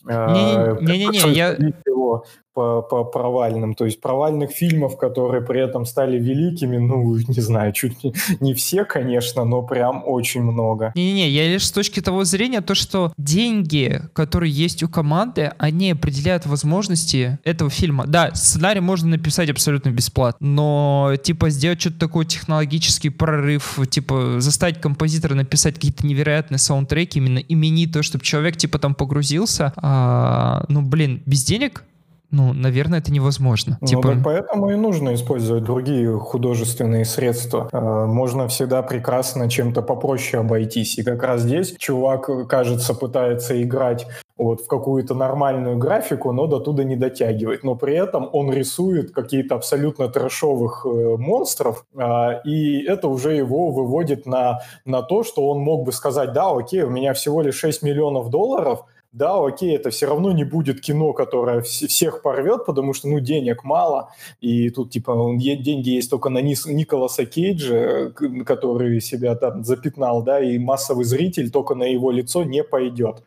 э, 0.08 0.78
Не-не-не, 0.82 1.20
я- 1.34 1.56
его 1.86 2.26
по, 2.54 2.82
по 2.82 3.04
провальным. 3.04 3.74
То 3.74 3.86
есть 3.86 4.02
провальных 4.02 4.52
фильмов, 4.52 4.98
которые 4.98 5.42
при 5.42 5.62
этом 5.62 5.86
стали 5.86 6.18
великими, 6.18 6.78
ну, 6.78 7.16
не 7.16 7.42
знаю, 7.42 7.74
чуть 7.74 8.04
не, 8.04 8.14
не 8.40 8.54
все, 8.54 8.86
конечно, 8.86 9.46
но 9.46 9.62
прям 9.62 10.04
очень 10.06 10.42
много. 10.42 10.92
Не-не-не, 10.96 11.30
я 11.30 11.48
лишь 11.48 11.66
с 11.66 11.72
точки 11.72 12.02
того 12.02 12.24
зрения, 12.24 12.62
то, 12.62 12.76
что 12.76 13.14
деньги, 13.18 14.02
которые 14.14 14.52
есть 14.52 14.84
у 14.84 14.90
команды, 14.90 15.52
они 15.58 15.92
определяют 15.92 16.46
возможности 16.46 17.40
этого 17.44 17.70
фильма. 17.70 18.06
Да, 18.08 18.34
сценарий 18.34 18.82
можно 18.82 19.10
написать 19.10 19.50
абсолютно 19.50 19.90
бесплатно, 19.90 20.46
но, 20.48 21.14
типа, 21.22 21.50
сделать 21.50 21.82
что-то 21.82 22.00
такое 22.00 22.26
технологический 22.26 23.10
прорыв, 23.10 23.80
типа, 23.90 24.36
заставить 24.40 24.82
композитора 24.82 25.36
написать 25.36 25.76
какие-то 25.76 26.06
невероятные 26.06 26.58
саундтреки, 26.60 27.20
именно 27.20 27.40
именитые, 27.40 28.04
чтобы 28.04 28.24
человек, 28.24 28.58
типа, 28.58 28.80
там 28.80 28.96
погрузился, 28.96 29.74
а, 29.78 30.66
ну, 30.68 30.82
блин, 30.82 31.22
без 31.26 31.44
денег 31.44 31.84
ну, 32.32 32.54
наверное, 32.54 33.00
это 33.00 33.12
невозможно. 33.12 33.78
Ну, 33.82 33.88
типа... 33.88 34.02
так 34.10 34.24
поэтому 34.24 34.70
и 34.70 34.76
нужно 34.76 35.14
использовать 35.14 35.64
другие 35.64 36.18
художественные 36.18 37.04
средства. 37.04 37.70
Э, 37.72 38.06
можно 38.06 38.48
всегда 38.48 38.82
прекрасно 38.82 39.50
чем-то 39.50 39.82
попроще 39.82 40.40
обойтись. 40.40 40.98
И 40.98 41.04
как 41.04 41.24
раз 41.24 41.42
здесь 41.42 41.76
чувак, 41.78 42.48
кажется, 42.48 42.94
пытается 42.94 43.62
играть 43.62 44.08
вот 44.38 44.62
в 44.62 44.68
какую-то 44.68 45.14
нормальную 45.14 45.78
графику, 45.78 46.32
но 46.32 46.48
до 46.48 46.60
туда 46.60 46.84
не 46.84 46.96
дотягивает. 46.96 47.64
Но 47.64 47.76
при 47.76 47.96
этом 47.96 48.30
он 48.32 48.52
рисует 48.52 49.12
какие-то 49.12 49.56
абсолютно 49.56 50.08
трэшовых 50.08 50.86
э, 50.86 51.18
монстров, 51.18 51.86
э, 51.96 52.42
и 52.46 52.82
это 52.84 53.08
уже 53.08 53.36
его 53.36 53.72
выводит 53.72 54.26
на, 54.26 54.62
на 54.86 55.02
то, 55.02 55.24
что 55.24 55.50
он 55.50 55.60
мог 55.60 55.84
бы 55.84 55.92
сказать, 55.92 56.34
да, 56.34 56.50
окей, 56.50 56.84
у 56.84 56.90
меня 56.90 57.14
всего 57.14 57.42
лишь 57.42 57.56
6 57.56 57.84
миллионов 57.84 58.30
долларов, 58.30 58.86
да, 59.12 59.44
окей, 59.46 59.76
это 59.76 59.90
все 59.90 60.06
равно 60.06 60.32
не 60.32 60.44
будет 60.44 60.82
кино, 60.82 61.14
которое 61.14 61.62
всех 61.62 62.22
порвет, 62.22 62.66
потому 62.66 62.94
что, 62.94 63.10
ну, 63.10 63.20
денег 63.20 63.64
мало, 63.64 64.14
и 64.40 64.70
тут, 64.70 64.92
типа, 64.92 65.36
деньги 65.38 65.90
есть 65.90 66.10
только 66.10 66.30
на 66.30 66.40
Nis- 66.40 66.72
Николаса 66.72 67.26
Кейджа, 67.26 68.12
который 68.46 69.02
себя 69.02 69.36
там 69.36 69.64
запятнал, 69.64 70.24
да, 70.24 70.40
и 70.40 70.58
массовый 70.58 71.06
зритель 71.06 71.52
только 71.52 71.76
на 71.76 71.84
его 71.84 72.12
лицо 72.12 72.44
не 72.44 72.64
пойдет. 72.64 73.24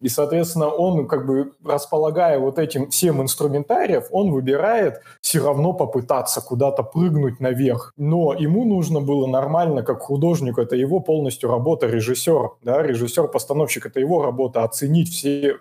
И, 0.00 0.08
соответственно, 0.08 0.68
он, 0.68 1.06
как 1.06 1.26
бы 1.26 1.52
располагая 1.64 2.38
вот 2.38 2.58
этим 2.58 2.88
всем 2.90 3.20
инструментариев, 3.20 4.06
он 4.10 4.32
выбирает 4.32 5.02
все 5.20 5.44
равно 5.44 5.74
попытаться 5.74 6.40
куда-то 6.40 6.82
прыгнуть 6.82 7.38
наверх. 7.38 7.92
Но 7.98 8.32
ему 8.32 8.64
нужно 8.64 9.00
было 9.00 9.26
нормально, 9.26 9.82
как 9.82 10.00
художник, 10.00 10.58
это 10.58 10.74
его 10.74 11.00
полностью 11.00 11.50
работа, 11.50 11.86
режиссер, 11.86 12.52
да, 12.62 12.82
режиссер-постановщик, 12.82 13.86
это 13.86 14.00
его 14.00 14.22
работа, 14.22 14.64
оценить 14.64 15.10
все 15.10 15.56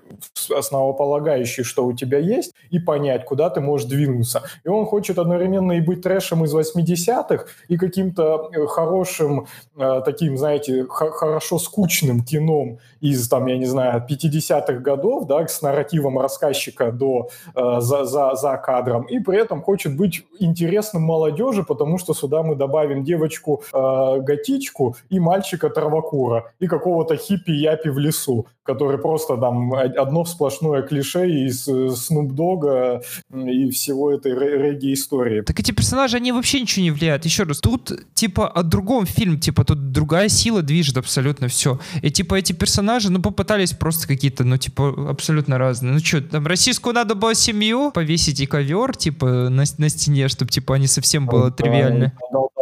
основополагающие, 0.56 1.66
что 1.66 1.86
у 1.86 1.94
тебя 1.94 2.20
есть, 2.20 2.54
и 2.70 2.80
понять, 2.80 3.26
куда 3.26 3.50
ты 3.50 3.60
можешь 3.60 3.88
двинуться. 3.88 4.44
И 4.64 4.70
он 4.70 4.86
хочет 4.86 5.20
одновременно 5.20 5.74
и 5.74 5.82
быть 5.82 6.02
трэшем 6.02 6.46
из 6.46 6.56
80-х, 6.56 7.46
и 7.68 7.78
каким-то 7.78 8.50
э, 8.54 8.66
хорошим, 8.68 9.48
э, 9.78 10.02
таким, 10.06 10.38
знаете, 10.38 10.86
хорошо 10.88 11.60
скучным 11.60 12.24
кином 12.24 12.80
из, 13.02 13.28
там, 13.28 13.46
я 13.48 13.58
не 13.58 13.66
знаю, 13.66 14.06
50 14.08 14.29
50-х 14.30 14.74
годов, 14.80 15.28
да, 15.28 15.48
с 15.48 15.62
нарративом 15.62 16.20
рассказчика 16.20 16.92
до, 16.92 17.30
э, 17.56 17.80
за, 17.80 18.06
за, 18.06 18.36
за 18.36 18.58
кадром, 18.58 19.04
и 19.04 19.20
при 19.20 19.38
этом 19.38 19.62
хочет 19.62 19.96
быть 19.96 20.26
интересным 20.40 21.04
молодежи, 21.04 21.64
потому 21.64 21.98
что 21.98 22.14
сюда 22.14 22.44
мы 22.44 22.56
добавим 22.56 23.04
девочку-готичку 23.04 24.96
э, 24.98 25.16
и 25.16 25.20
мальчика-травокура, 25.20 26.52
и 26.60 26.68
какого-то 26.68 27.16
хиппи-япи 27.16 27.90
в 27.90 27.98
лесу, 27.98 28.48
который 28.64 29.00
просто 29.00 29.38
там 29.38 29.74
одно 29.74 30.26
сплошное 30.26 30.84
клише 30.84 31.28
из 31.30 31.64
Снуп 31.64 32.34
Дога 32.34 33.02
и 33.34 33.70
всего 33.72 34.12
этой 34.12 34.34
регги-истории. 34.34 35.42
Так 35.42 35.60
эти 35.60 35.72
персонажи, 35.72 36.18
они 36.18 36.32
вообще 36.32 36.62
ничего 36.62 36.84
не 36.84 36.92
влияют. 36.92 37.26
Еще 37.26 37.44
раз, 37.44 37.60
тут 37.60 37.92
типа 38.14 38.48
о 38.48 38.64
другом 38.64 39.06
фильм, 39.06 39.40
типа 39.40 39.64
тут 39.64 39.92
другая 39.92 40.30
сила 40.30 40.62
движет 40.62 40.98
абсолютно 40.98 41.48
все. 41.48 41.80
И 42.02 42.12
типа 42.12 42.36
эти 42.36 42.54
персонажи, 42.54 43.12
ну, 43.12 43.22
попытались 43.22 43.74
просто 43.74 44.08
какие-то, 44.20 44.44
ну, 44.44 44.58
типа, 44.58 45.10
абсолютно 45.10 45.58
разные. 45.58 45.94
Ну, 45.94 46.00
что, 46.00 46.22
там 46.22 46.46
российскую 46.46 46.94
надо 46.94 47.16
было 47.16 47.34
семью 47.34 47.92
повесить 47.92 48.42
и 48.42 48.46
ковер, 48.46 48.94
типа, 48.94 49.48
на, 49.48 49.64
на 49.78 49.90
стене, 49.90 50.28
чтобы, 50.28 50.52
типа, 50.52 50.76
они 50.76 50.88
совсем 50.88 51.26
было 51.26 51.52
тривиально. 51.52 52.12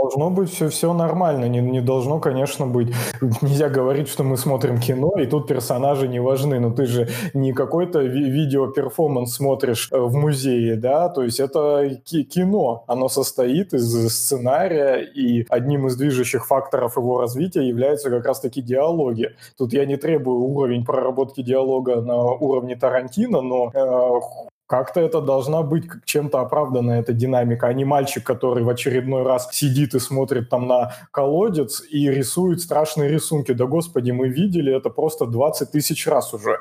Должно 0.07 0.29
быть 0.29 0.49
все, 0.49 0.69
все 0.69 0.93
нормально, 0.93 1.49
не, 1.49 1.59
не 1.59 1.81
должно, 1.81 2.19
конечно, 2.19 2.65
быть. 2.65 2.93
Нельзя 3.41 3.67
говорить, 3.67 4.07
что 4.07 4.23
мы 4.23 4.37
смотрим 4.37 4.79
кино, 4.79 5.11
и 5.19 5.25
тут 5.25 5.47
персонажи 5.47 6.07
не 6.07 6.21
важны. 6.21 6.61
Но 6.61 6.71
ты 6.71 6.85
же 6.85 7.09
не 7.33 7.51
какой-то 7.51 7.99
ви- 7.99 8.29
видео-перформанс 8.29 9.35
смотришь 9.35 9.89
э, 9.91 9.99
в 9.99 10.15
музее, 10.15 10.77
да, 10.77 11.09
то 11.09 11.23
есть 11.23 11.41
это 11.41 11.89
кино. 12.05 12.85
Оно 12.87 13.09
состоит 13.09 13.73
из 13.73 14.07
сценария, 14.07 15.01
и 15.01 15.45
одним 15.49 15.87
из 15.87 15.97
движущих 15.97 16.47
факторов 16.47 16.95
его 16.95 17.19
развития 17.19 17.67
являются 17.67 18.09
как 18.09 18.25
раз-таки 18.25 18.61
диалоги. 18.61 19.35
Тут 19.57 19.73
я 19.73 19.85
не 19.85 19.97
требую 19.97 20.39
уровень 20.39 20.85
проработки 20.85 21.41
диалога 21.41 21.99
на 21.99 22.15
уровне 22.17 22.77
Тарантино, 22.77 23.41
но 23.41 23.71
э, 23.73 24.47
как-то 24.67 24.99
это 24.99 25.21
должна 25.21 25.63
быть 25.63 25.85
чем-то 26.05 26.41
оправдана 26.41 26.91
эта 26.91 27.13
динамика, 27.13 27.67
а 27.67 27.73
не 27.73 27.85
мальчик, 27.85 28.23
который 28.23 28.63
в 28.63 28.69
очередной 28.69 29.23
раз 29.23 29.49
сидит 29.51 29.95
и 29.95 29.99
смотрит 29.99 30.49
там 30.49 30.67
на 30.67 30.93
колодец 31.11 31.81
и 31.89 32.09
рисует 32.11 32.61
страшные 32.61 33.09
рисунки. 33.09 33.53
Да 33.53 33.65
господи, 33.65 34.11
мы 34.11 34.27
видели 34.27 34.75
это 34.75 34.89
просто 34.89 35.25
20 35.25 35.71
тысяч 35.71 36.05
раз 36.05 36.33
уже. 36.33 36.59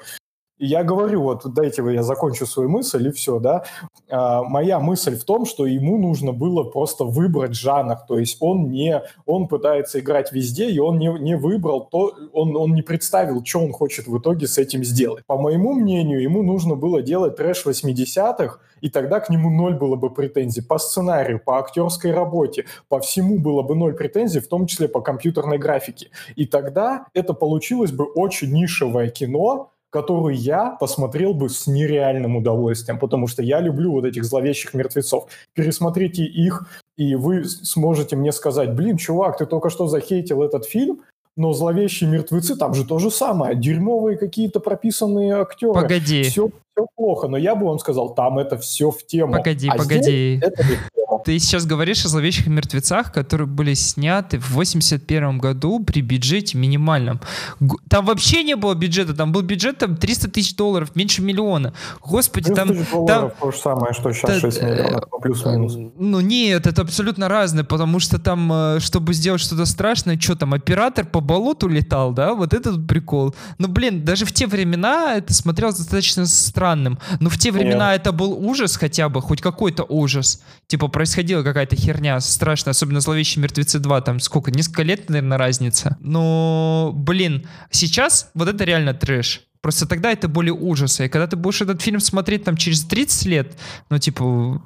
Я 0.58 0.84
говорю, 0.84 1.22
вот 1.22 1.42
дайте 1.52 1.82
я 1.92 2.02
закончу 2.02 2.46
свою 2.46 2.70
мысль, 2.70 3.08
и 3.08 3.10
все, 3.10 3.38
да. 3.38 3.64
А, 4.08 4.42
моя 4.42 4.80
мысль 4.80 5.14
в 5.14 5.24
том, 5.24 5.44
что 5.44 5.66
ему 5.66 5.98
нужно 5.98 6.32
было 6.32 6.62
просто 6.62 7.04
выбрать 7.04 7.54
жанр, 7.54 7.96
то 8.08 8.18
есть 8.18 8.38
он 8.40 8.70
не, 8.70 9.02
он 9.26 9.48
пытается 9.48 10.00
играть 10.00 10.32
везде, 10.32 10.70
и 10.70 10.78
он 10.78 10.98
не, 10.98 11.08
не 11.20 11.36
выбрал 11.36 11.84
то, 11.84 12.14
он, 12.32 12.56
он 12.56 12.72
не 12.72 12.80
представил, 12.80 13.44
что 13.44 13.60
он 13.60 13.72
хочет 13.72 14.06
в 14.06 14.18
итоге 14.18 14.46
с 14.46 14.56
этим 14.56 14.82
сделать. 14.82 15.26
По 15.26 15.36
моему 15.36 15.74
мнению, 15.74 16.22
ему 16.22 16.42
нужно 16.42 16.74
было 16.74 17.02
делать 17.02 17.36
трэш 17.36 17.66
80-х, 17.66 18.58
и 18.80 18.88
тогда 18.88 19.20
к 19.20 19.28
нему 19.28 19.50
ноль 19.50 19.74
было 19.74 19.96
бы 19.96 20.08
претензий 20.08 20.62
по 20.62 20.78
сценарию, 20.78 21.38
по 21.44 21.58
актерской 21.58 22.12
работе, 22.12 22.64
по 22.88 23.00
всему 23.00 23.38
было 23.38 23.62
бы 23.62 23.74
ноль 23.74 23.94
претензий, 23.94 24.40
в 24.40 24.48
том 24.48 24.66
числе 24.66 24.88
по 24.88 25.02
компьютерной 25.02 25.58
графике. 25.58 26.10
И 26.34 26.46
тогда 26.46 27.06
это 27.12 27.34
получилось 27.34 27.92
бы 27.92 28.04
очень 28.04 28.52
нишевое 28.52 29.10
кино, 29.10 29.72
которую 29.96 30.36
я 30.36 30.76
посмотрел 30.78 31.32
бы 31.32 31.48
с 31.48 31.66
нереальным 31.66 32.36
удовольствием, 32.36 32.98
потому 32.98 33.28
что 33.28 33.42
я 33.42 33.60
люблю 33.60 33.92
вот 33.92 34.04
этих 34.04 34.24
зловещих 34.24 34.74
мертвецов. 34.74 35.26
Пересмотрите 35.54 36.22
их, 36.22 36.66
и 36.98 37.14
вы 37.14 37.44
сможете 37.44 38.14
мне 38.14 38.32
сказать, 38.32 38.74
блин, 38.74 38.98
чувак, 38.98 39.38
ты 39.38 39.46
только 39.46 39.70
что 39.70 39.86
захейтил 39.86 40.42
этот 40.42 40.66
фильм, 40.66 41.00
но 41.34 41.54
зловещие 41.54 42.10
мертвецы 42.10 42.56
там 42.56 42.74
же 42.74 42.84
то 42.84 42.98
же 42.98 43.10
самое. 43.10 43.56
Дерьмовые 43.56 44.18
какие-то 44.18 44.60
прописанные 44.60 45.34
актеры. 45.34 45.72
Погоди. 45.72 46.24
Все, 46.24 46.48
все 46.48 46.86
плохо. 46.94 47.28
Но 47.28 47.38
я 47.38 47.54
бы 47.54 47.66
вам 47.66 47.78
сказал, 47.78 48.14
там 48.14 48.38
это 48.38 48.58
все 48.58 48.90
в 48.90 49.02
тему. 49.06 49.32
Погоди, 49.32 49.68
а 49.68 49.76
погоди. 49.78 50.38
это 50.42 50.62
Ты 51.26 51.40
сейчас 51.40 51.66
говоришь 51.66 52.04
о 52.04 52.08
зловещих 52.08 52.46
мертвецах, 52.46 53.12
которые 53.12 53.48
были 53.48 53.74
сняты 53.74 54.38
в 54.38 54.50
81 54.50 55.38
году 55.38 55.82
при 55.82 56.00
бюджете 56.00 56.56
минимальном. 56.56 57.20
Там 57.88 58.06
вообще 58.06 58.44
не 58.44 58.54
было 58.54 58.74
бюджета, 58.74 59.12
там 59.12 59.32
был 59.32 59.42
бюджет 59.42 59.78
там 59.78 59.96
300 59.96 60.30
тысяч 60.30 60.54
долларов, 60.54 60.94
меньше 60.94 61.22
миллиона. 61.22 61.74
Господи, 62.00 62.54
там... 62.54 62.68
там 63.08 63.32
то 63.40 63.50
же 63.50 63.58
самое, 63.58 63.92
что 63.92 64.12
сейчас 64.12 64.34
та, 64.34 64.40
6 64.40 64.62
миллионов, 64.62 65.04
ну, 65.10 65.18
плюс-минус. 65.18 65.76
Ну 65.98 66.20
нет, 66.20 66.64
это 66.64 66.82
абсолютно 66.82 67.28
разное, 67.28 67.64
потому 67.64 67.98
что 67.98 68.20
там, 68.20 68.52
э, 68.52 68.78
чтобы 68.78 69.12
сделать 69.12 69.40
что-то 69.40 69.66
страшное, 69.66 70.20
что 70.20 70.36
там, 70.36 70.54
оператор 70.54 71.04
по 71.04 71.18
болоту 71.18 71.66
летал, 71.66 72.12
да, 72.12 72.34
вот 72.34 72.54
этот 72.54 72.86
прикол. 72.86 73.34
Ну 73.58 73.66
блин, 73.66 74.04
даже 74.04 74.26
в 74.26 74.32
те 74.32 74.46
времена 74.46 75.16
это 75.16 75.34
смотрелось 75.34 75.78
достаточно 75.78 76.24
странным. 76.24 77.00
Но 77.18 77.30
в 77.30 77.36
те 77.36 77.50
времена 77.50 77.90
нет. 77.90 78.02
это 78.02 78.12
был 78.12 78.32
ужас 78.32 78.76
хотя 78.76 79.08
бы, 79.08 79.20
хоть 79.20 79.40
какой-то 79.40 79.82
ужас. 79.88 80.40
Типа 80.68 80.88
происходила 80.88 81.42
какая-то 81.42 81.76
херня 81.76 82.18
страшная, 82.20 82.72
особенно 82.72 83.00
«Зловещие 83.00 83.40
мертвецы 83.42 83.78
2», 83.78 84.02
там 84.02 84.18
сколько, 84.18 84.50
несколько 84.50 84.82
лет, 84.82 85.08
наверное, 85.08 85.38
разница. 85.38 85.96
Но, 86.00 86.92
блин, 86.94 87.46
сейчас 87.70 88.30
вот 88.34 88.48
это 88.48 88.64
реально 88.64 88.92
трэш. 88.92 89.42
Просто 89.60 89.86
тогда 89.86 90.10
это 90.12 90.28
более 90.28 90.54
ужасы. 90.54 91.06
И 91.06 91.08
когда 91.08 91.26
ты 91.26 91.36
будешь 91.36 91.60
этот 91.60 91.82
фильм 91.82 92.00
смотреть 92.00 92.44
там 92.44 92.56
через 92.56 92.84
30 92.84 93.26
лет, 93.26 93.58
ну, 93.90 93.98
типа, 93.98 94.62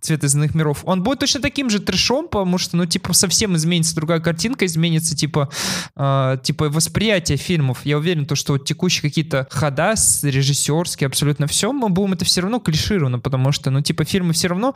цвет 0.00 0.24
из 0.24 0.34
иных 0.34 0.54
миров, 0.54 0.82
он 0.84 1.02
будет 1.02 1.18
точно 1.18 1.40
таким 1.40 1.70
же 1.70 1.80
трэшом, 1.80 2.28
потому 2.28 2.58
что, 2.58 2.76
ну, 2.76 2.86
типа, 2.86 3.12
совсем 3.12 3.56
изменится 3.56 3.94
другая 3.94 4.20
картинка, 4.20 4.64
изменится, 4.66 5.16
типа, 5.16 5.50
э, 5.96 6.38
типа, 6.42 6.68
восприятие 6.68 7.36
фильмов. 7.36 7.80
Я 7.84 7.98
уверен, 7.98 8.26
то, 8.26 8.36
что 8.36 8.54
вот 8.54 8.64
текущие 8.64 9.02
какие-то 9.02 9.46
хода 9.50 9.94
режиссерские, 10.22 11.06
абсолютно 11.06 11.46
все, 11.46 11.72
мы 11.72 11.88
будем 11.88 12.12
это 12.12 12.24
все 12.24 12.42
равно 12.42 12.60
клишировано, 12.60 13.18
потому 13.18 13.52
что, 13.52 13.70
ну, 13.70 13.80
типа, 13.80 14.04
фильмы 14.04 14.32
все 14.32 14.48
равно, 14.48 14.74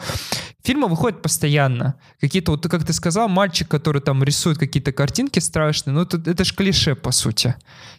фильмы 0.65 0.89
выходят 0.89 1.23
постоянно. 1.23 1.95
Какие-то, 2.21 2.53
вот, 2.53 2.67
как 2.69 2.85
ты 2.85 2.93
сказал, 2.93 3.29
мальчик, 3.29 3.69
который 3.69 4.03
там 4.03 4.23
рисует 4.25 4.59
какие-то 4.59 4.93
картинки 4.93 5.39
страшные, 5.39 5.95
ну, 5.95 6.03
это, 6.03 6.19
это 6.31 6.45
же 6.45 6.55
клише, 6.55 6.95
по 6.95 7.13
сути. 7.13 7.55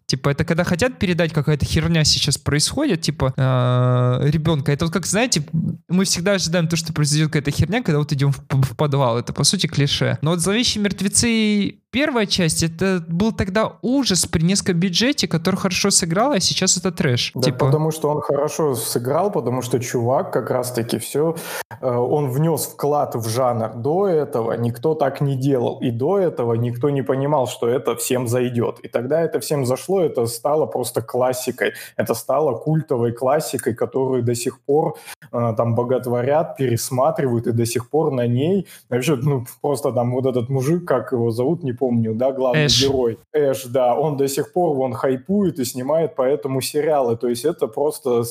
Типа, 0.05 0.29
это 0.29 0.43
когда 0.43 0.63
хотят 0.63 0.99
передать, 0.99 1.31
какая-то 1.31 1.65
херня 1.65 2.03
сейчас 2.03 2.37
происходит, 2.37 3.01
типа, 3.01 3.33
э, 3.37 4.29
ребенка. 4.29 4.71
Это 4.71 4.85
вот 4.85 4.93
как, 4.93 5.05
знаете, 5.05 5.43
мы 5.87 6.03
всегда 6.03 6.33
ожидаем 6.33 6.67
то, 6.67 6.75
что 6.75 6.91
произойдет 6.91 7.12
какая-то 7.21 7.51
херня, 7.51 7.81
когда 7.81 7.99
вот 7.99 8.11
идем 8.11 8.31
в, 8.31 8.39
в 8.49 8.75
подвал. 8.75 9.17
Это, 9.17 9.33
по 9.33 9.43
сути, 9.43 9.67
клише. 9.67 10.17
Но 10.21 10.31
вот 10.31 10.39
«Зловещие 10.39 10.83
мертвецы» 10.83 11.79
первая 11.93 12.25
часть, 12.25 12.63
это 12.63 13.05
был 13.07 13.31
тогда 13.31 13.73
ужас 13.83 14.25
при 14.25 14.41
низком 14.41 14.79
бюджете, 14.79 15.27
который 15.27 15.55
хорошо 15.57 15.91
сыграл, 15.91 16.31
а 16.31 16.39
сейчас 16.39 16.75
это 16.75 16.91
трэш. 16.91 17.31
Да, 17.35 17.41
типа... 17.41 17.65
потому 17.67 17.91
что 17.91 18.09
он 18.09 18.19
хорошо 18.21 18.73
сыграл, 18.73 19.31
потому 19.31 19.61
что 19.61 19.79
чувак 19.79 20.33
как 20.33 20.49
раз-таки 20.49 20.97
все, 20.97 21.35
э, 21.81 21.87
он 21.87 22.31
внес 22.31 22.65
вклад 22.65 23.15
в 23.15 23.29
жанр. 23.29 23.75
До 23.75 24.07
этого 24.07 24.53
никто 24.53 24.95
так 24.95 25.21
не 25.21 25.35
делал, 25.35 25.79
и 25.81 25.91
до 25.91 26.17
этого 26.17 26.55
никто 26.55 26.89
не 26.89 27.03
понимал, 27.03 27.47
что 27.47 27.67
это 27.67 27.95
всем 27.95 28.27
зайдет. 28.27 28.79
И 28.79 28.87
тогда 28.87 29.21
это 29.21 29.39
всем 29.39 29.65
зашло, 29.65 30.01
это 30.01 30.25
стало 30.25 30.65
просто 30.65 31.01
классикой, 31.03 31.73
это 31.95 32.15
стало 32.15 32.57
культовой 32.57 33.11
классикой, 33.11 33.75
которую 33.75 34.23
до 34.23 34.33
сих 34.33 34.59
пор 34.61 34.95
э, 35.31 35.53
там 35.55 35.75
боготворят, 35.75 36.57
пересматривают, 36.57 37.45
и 37.47 37.51
до 37.51 37.65
сих 37.65 37.91
пор 37.91 38.11
на 38.11 38.25
ней, 38.25 38.65
вообще, 38.89 39.15
ну, 39.15 39.45
просто 39.61 39.91
там 39.91 40.11
вот 40.11 40.25
этот 40.25 40.49
мужик, 40.49 40.87
как 40.87 41.11
его 41.11 41.29
зовут, 41.29 41.63
не 41.63 41.71
помню, 41.71 41.82
да, 41.91 42.31
главный 42.31 42.65
Эш. 42.65 42.81
герой. 42.81 43.19
Эш, 43.33 43.65
да, 43.65 43.95
он 43.95 44.17
до 44.17 44.27
сих 44.27 44.53
пор, 44.53 44.79
он 44.79 44.93
хайпует 44.93 45.59
и 45.59 45.65
снимает 45.65 46.15
поэтому 46.15 46.61
сериалы, 46.61 47.17
то 47.17 47.27
есть 47.27 47.45
это 47.45 47.67
просто 47.67 48.23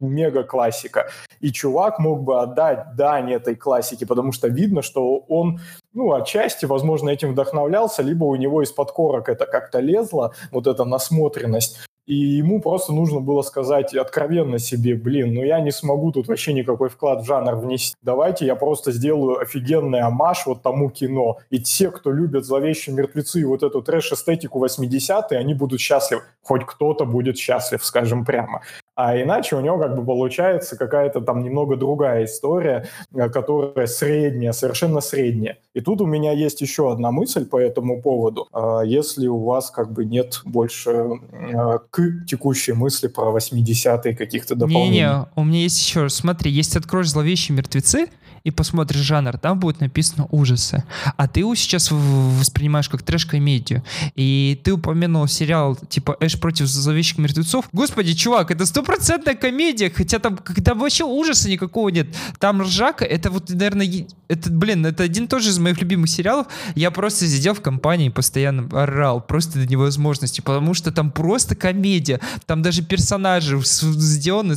мега 0.00 0.42
классика. 0.42 1.08
И 1.40 1.50
чувак 1.50 1.98
мог 1.98 2.22
бы 2.22 2.40
отдать 2.40 2.96
дань 2.96 3.32
этой 3.32 3.54
классике, 3.54 4.06
потому 4.06 4.32
что 4.32 4.48
видно, 4.48 4.82
что 4.82 5.18
он, 5.28 5.60
ну, 5.92 6.12
отчасти, 6.12 6.66
возможно, 6.66 7.10
этим 7.10 7.32
вдохновлялся, 7.32 8.02
либо 8.02 8.24
у 8.24 8.36
него 8.36 8.62
из-под 8.62 8.92
корок 8.92 9.28
это 9.28 9.46
как-то 9.46 9.80
лезло, 9.80 10.32
вот 10.50 10.66
эта 10.66 10.84
насмотренность. 10.84 11.87
И 12.08 12.14
ему 12.14 12.62
просто 12.62 12.94
нужно 12.94 13.20
было 13.20 13.42
сказать 13.42 13.94
откровенно 13.94 14.58
себе, 14.58 14.94
блин, 14.94 15.34
ну 15.34 15.44
я 15.44 15.60
не 15.60 15.70
смогу 15.70 16.10
тут 16.10 16.26
вообще 16.26 16.54
никакой 16.54 16.88
вклад 16.88 17.20
в 17.20 17.26
жанр 17.26 17.56
внести. 17.56 17.94
Давайте 18.00 18.46
я 18.46 18.56
просто 18.56 18.92
сделаю 18.92 19.38
офигенный 19.40 20.00
амаш 20.00 20.46
вот 20.46 20.62
тому 20.62 20.88
кино. 20.88 21.36
И 21.50 21.60
те, 21.60 21.90
кто 21.90 22.10
любят 22.10 22.46
«Зловещие 22.46 22.96
мертвецы» 22.96 23.40
и 23.40 23.44
вот 23.44 23.62
эту 23.62 23.82
трэш-эстетику 23.82 24.64
80-е, 24.64 25.38
они 25.38 25.52
будут 25.52 25.80
счастливы. 25.80 26.22
Хоть 26.42 26.64
кто-то 26.64 27.04
будет 27.04 27.36
счастлив, 27.36 27.84
скажем 27.84 28.24
прямо. 28.24 28.62
А 28.98 29.16
иначе 29.16 29.54
у 29.54 29.60
него 29.60 29.78
как 29.78 29.94
бы 29.94 30.04
получается 30.04 30.76
какая-то 30.76 31.20
там 31.20 31.44
немного 31.44 31.76
другая 31.76 32.24
история, 32.24 32.88
э, 33.14 33.28
которая 33.28 33.86
средняя, 33.86 34.50
совершенно 34.50 35.00
средняя. 35.00 35.58
И 35.72 35.80
тут 35.80 36.00
у 36.00 36.06
меня 36.06 36.32
есть 36.32 36.60
еще 36.62 36.90
одна 36.90 37.12
мысль 37.12 37.46
по 37.46 37.60
этому 37.60 38.02
поводу. 38.02 38.48
А 38.52 38.82
если 38.82 39.28
у 39.28 39.38
вас 39.44 39.70
как 39.70 39.92
бы 39.92 40.04
нет 40.04 40.40
больше 40.44 40.90
э, 40.90 41.78
к 41.90 42.26
текущей 42.26 42.72
мысли 42.72 43.06
про 43.06 43.30
80-е 43.30 44.16
каких-то 44.16 44.56
дополнений. 44.56 44.98
Не-не, 44.98 45.26
у 45.36 45.44
меня 45.44 45.60
есть 45.60 45.80
еще, 45.80 46.08
смотри, 46.08 46.50
если 46.50 46.80
откроешь 46.80 47.10
«Зловещие 47.10 47.56
мертвецы», 47.56 48.08
и 48.48 48.50
посмотришь 48.50 49.02
жанр, 49.02 49.36
там 49.38 49.60
будет 49.60 49.80
написано 49.80 50.26
ужасы. 50.30 50.82
А 51.16 51.28
ты 51.28 51.40
его 51.40 51.54
сейчас 51.54 51.90
воспринимаешь 51.90 52.88
как 52.88 53.02
трэш-комедию. 53.02 53.84
И 54.14 54.58
ты 54.64 54.72
упомянул 54.72 55.28
сериал 55.28 55.76
типа 55.76 56.16
Эш 56.20 56.40
против 56.40 56.66
зловещих 56.66 57.18
мертвецов. 57.18 57.68
Господи, 57.72 58.14
чувак, 58.14 58.50
это 58.50 58.64
стопроцентная 58.64 59.34
комедия, 59.34 59.90
хотя 59.90 60.18
там, 60.18 60.38
когда 60.38 60.74
вообще 60.74 61.04
ужаса 61.04 61.50
никакого 61.50 61.90
нет. 61.90 62.08
Там 62.38 62.62
ржака, 62.62 63.04
это 63.04 63.30
вот, 63.30 63.50
наверное, 63.50 64.06
это, 64.28 64.50
блин, 64.50 64.86
это 64.86 65.02
один 65.02 65.28
тоже 65.28 65.50
из 65.50 65.58
моих 65.58 65.78
любимых 65.80 66.08
сериалов. 66.08 66.46
Я 66.74 66.90
просто 66.90 67.26
сидел 67.26 67.52
в 67.52 67.60
компании 67.60 68.08
постоянно 68.08 68.66
орал, 68.82 69.20
просто 69.20 69.58
до 69.58 69.66
невозможности, 69.66 70.40
потому 70.40 70.72
что 70.72 70.90
там 70.90 71.10
просто 71.10 71.54
комедия. 71.54 72.18
Там 72.46 72.62
даже 72.62 72.82
персонажи 72.82 73.60
сделаны 73.62 74.56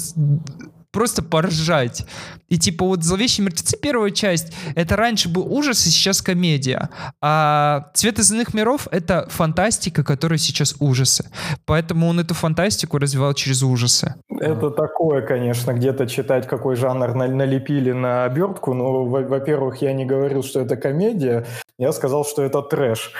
просто 0.91 1.23
поржать. 1.23 2.05
И 2.49 2.57
типа 2.57 2.85
вот 2.85 3.03
«Зловещие 3.03 3.45
мертвецы» 3.45 3.77
первая 3.77 4.11
часть, 4.11 4.53
это 4.75 4.95
раньше 4.95 5.29
был 5.29 5.51
ужас, 5.51 5.85
и 5.85 5.89
сейчас 5.89 6.21
комедия. 6.21 6.89
А 7.21 7.89
«Цвет 7.93 8.19
из 8.19 8.31
иных 8.31 8.53
миров»— 8.53 8.87
это 8.91 9.27
фантастика, 9.29 10.03
которая 10.03 10.37
сейчас 10.37 10.75
ужасы. 10.79 11.29
Поэтому 11.65 12.07
он 12.07 12.19
эту 12.19 12.33
фантастику 12.33 12.97
развивал 12.97 13.33
через 13.33 13.63
ужасы. 13.63 14.15
Это 14.29 14.69
такое, 14.69 15.21
конечно, 15.21 15.71
где-то 15.73 16.07
читать, 16.07 16.47
какой 16.47 16.75
жанр 16.75 17.13
налепили 17.13 17.91
на 17.91 18.25
обертку. 18.25 18.73
Но, 18.73 19.05
во-первых, 19.05 19.81
я 19.81 19.93
не 19.93 20.05
говорил, 20.05 20.43
что 20.43 20.59
это 20.59 20.75
комедия. 20.75 21.45
Я 21.77 21.91
сказал, 21.93 22.25
что 22.25 22.41
это 22.43 22.61
трэш. 22.61 23.13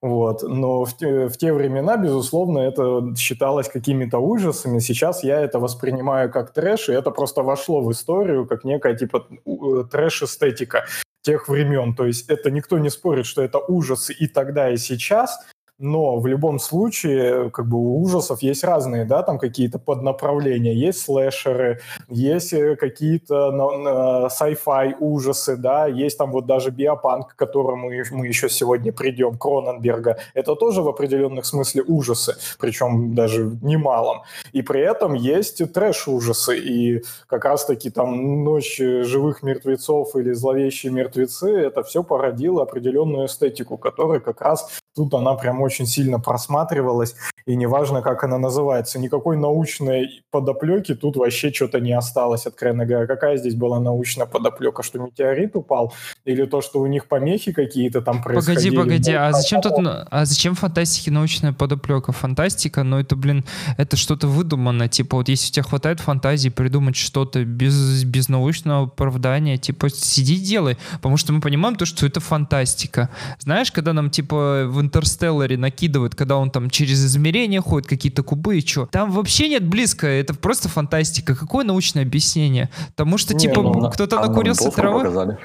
Вот. 0.00 0.42
Но 0.42 0.84
в 0.84 0.96
те, 0.96 1.28
в 1.28 1.36
те 1.36 1.52
времена, 1.52 1.96
безусловно, 1.96 2.60
это 2.60 3.14
считалось 3.16 3.68
какими-то 3.68 4.18
ужасами. 4.18 4.78
Сейчас 4.78 5.24
я 5.24 5.40
это 5.40 5.58
воспринимаю 5.58 6.30
как 6.30 6.52
трэш, 6.52 6.88
и 6.88 6.92
это 6.92 7.10
просто 7.10 7.42
вошло 7.42 7.80
в 7.80 7.90
историю 7.90 8.46
как 8.46 8.64
некая 8.64 8.94
типа 8.94 9.26
трэш-эстетика 9.90 10.84
тех 11.22 11.48
времен. 11.48 11.94
То 11.94 12.06
есть 12.06 12.30
это 12.30 12.50
никто 12.50 12.78
не 12.78 12.90
спорит, 12.90 13.26
что 13.26 13.42
это 13.42 13.58
ужасы 13.58 14.12
и 14.12 14.28
тогда, 14.28 14.70
и 14.70 14.76
сейчас, 14.76 15.38
но 15.78 16.18
в 16.18 16.26
любом 16.26 16.58
случае, 16.58 17.50
как 17.50 17.68
бы 17.68 17.78
у 17.78 18.02
ужасов 18.02 18.42
есть 18.42 18.64
разные, 18.64 19.04
да, 19.04 19.22
там 19.22 19.38
какие-то 19.38 19.78
поднаправления, 19.78 20.72
есть 20.72 21.00
слэшеры, 21.00 21.80
есть 22.08 22.52
э, 22.52 22.76
какие-то 22.76 24.28
sci-fi 24.28 24.94
ужасы, 24.98 25.56
да, 25.56 25.86
есть 25.86 26.18
там 26.18 26.32
вот 26.32 26.46
даже 26.46 26.70
биопанк, 26.70 27.34
к 27.34 27.36
которому 27.36 27.90
мы 28.10 28.26
еще 28.26 28.48
сегодня 28.48 28.92
придем, 28.92 29.38
Кроненберга, 29.38 30.18
это 30.34 30.56
тоже 30.56 30.82
в 30.82 30.88
определенных 30.88 31.46
смысле 31.46 31.82
ужасы, 31.86 32.36
причем 32.58 33.14
даже 33.14 33.56
немалом. 33.62 34.22
И 34.52 34.62
при 34.62 34.80
этом 34.80 35.14
есть 35.14 35.62
трэш-ужасы, 35.72 36.58
и 36.58 37.04
как 37.26 37.44
раз-таки 37.44 37.90
там 37.90 38.44
«Ночь 38.44 38.78
живых 38.78 39.42
мертвецов» 39.42 40.16
или 40.16 40.32
«Зловещие 40.32 40.92
мертвецы» 40.92 41.50
это 41.50 41.82
все 41.82 42.02
породило 42.02 42.62
определенную 42.62 43.26
эстетику, 43.26 43.76
которая 43.78 44.20
как 44.20 44.40
раз 44.40 44.68
тут 44.94 45.14
она 45.14 45.34
прям 45.34 45.62
очень 45.68 45.86
сильно 45.86 46.18
просматривалась, 46.18 47.14
и 47.46 47.56
неважно, 47.56 48.02
как 48.02 48.24
она 48.24 48.38
называется, 48.38 48.98
никакой 48.98 49.36
научной 49.36 50.22
подоплеки 50.30 50.94
тут 50.94 51.16
вообще 51.16 51.52
что-то 51.52 51.80
не 51.80 51.92
осталось, 51.92 52.46
откровенно 52.46 52.86
говоря. 52.86 53.06
Какая 53.06 53.36
здесь 53.36 53.54
была 53.54 53.80
научная 53.80 54.26
подоплека? 54.26 54.82
Что 54.82 54.98
метеорит 54.98 55.56
упал? 55.56 55.92
Или 56.24 56.44
то, 56.46 56.60
что 56.60 56.80
у 56.80 56.86
них 56.86 57.06
помехи 57.06 57.52
какие-то 57.52 58.00
там 58.00 58.22
происходили? 58.22 58.76
Погоди, 58.76 58.90
погоди, 58.90 59.12
а 59.12 59.32
зачем 59.32 59.60
тут, 59.60 59.72
а 60.10 60.24
зачем 60.24 60.54
фантастике 60.54 61.10
научная 61.10 61.52
подоплека? 61.52 62.12
Фантастика, 62.12 62.82
ну 62.82 62.98
это, 62.98 63.16
блин, 63.16 63.44
это 63.76 63.96
что-то 63.96 64.26
выдумано, 64.26 64.88
типа 64.88 65.16
вот 65.16 65.28
если 65.28 65.50
у 65.50 65.52
тебя 65.52 65.62
хватает 65.62 66.00
фантазии 66.00 66.48
придумать 66.48 66.96
что-то 66.96 67.44
без, 67.44 68.04
без 68.04 68.28
научного 68.28 68.84
оправдания, 68.84 69.56
типа 69.58 69.88
сиди 69.90 70.36
делай, 70.36 70.76
потому 70.96 71.16
что 71.16 71.32
мы 71.32 71.40
понимаем 71.40 71.76
то, 71.76 71.86
что 71.86 72.06
это 72.06 72.20
фантастика. 72.20 73.10
Знаешь, 73.38 73.72
когда 73.72 73.92
нам 73.92 74.10
типа 74.10 74.64
в 74.66 74.80
Интерстелларе 74.80 75.56
накидывают, 75.58 76.14
когда 76.14 76.36
он 76.36 76.50
там 76.50 76.70
через 76.70 77.04
измерения 77.04 77.60
ходит, 77.60 77.88
какие-то 77.88 78.22
кубы 78.22 78.58
и 78.58 78.66
что. 78.66 78.86
Там 78.86 79.10
вообще 79.10 79.48
нет 79.48 79.66
близко, 79.66 80.06
это 80.06 80.34
просто 80.34 80.68
фантастика. 80.68 81.34
Какое 81.34 81.64
научное 81.64 82.04
объяснение? 82.04 82.70
Потому 82.88 83.18
что, 83.18 83.34
не, 83.34 83.40
типа, 83.40 83.62
ну, 83.62 83.90
кто-то 83.90 84.20
накурился 84.20 84.70
травы. 84.70 85.00
Показали. 85.00 85.38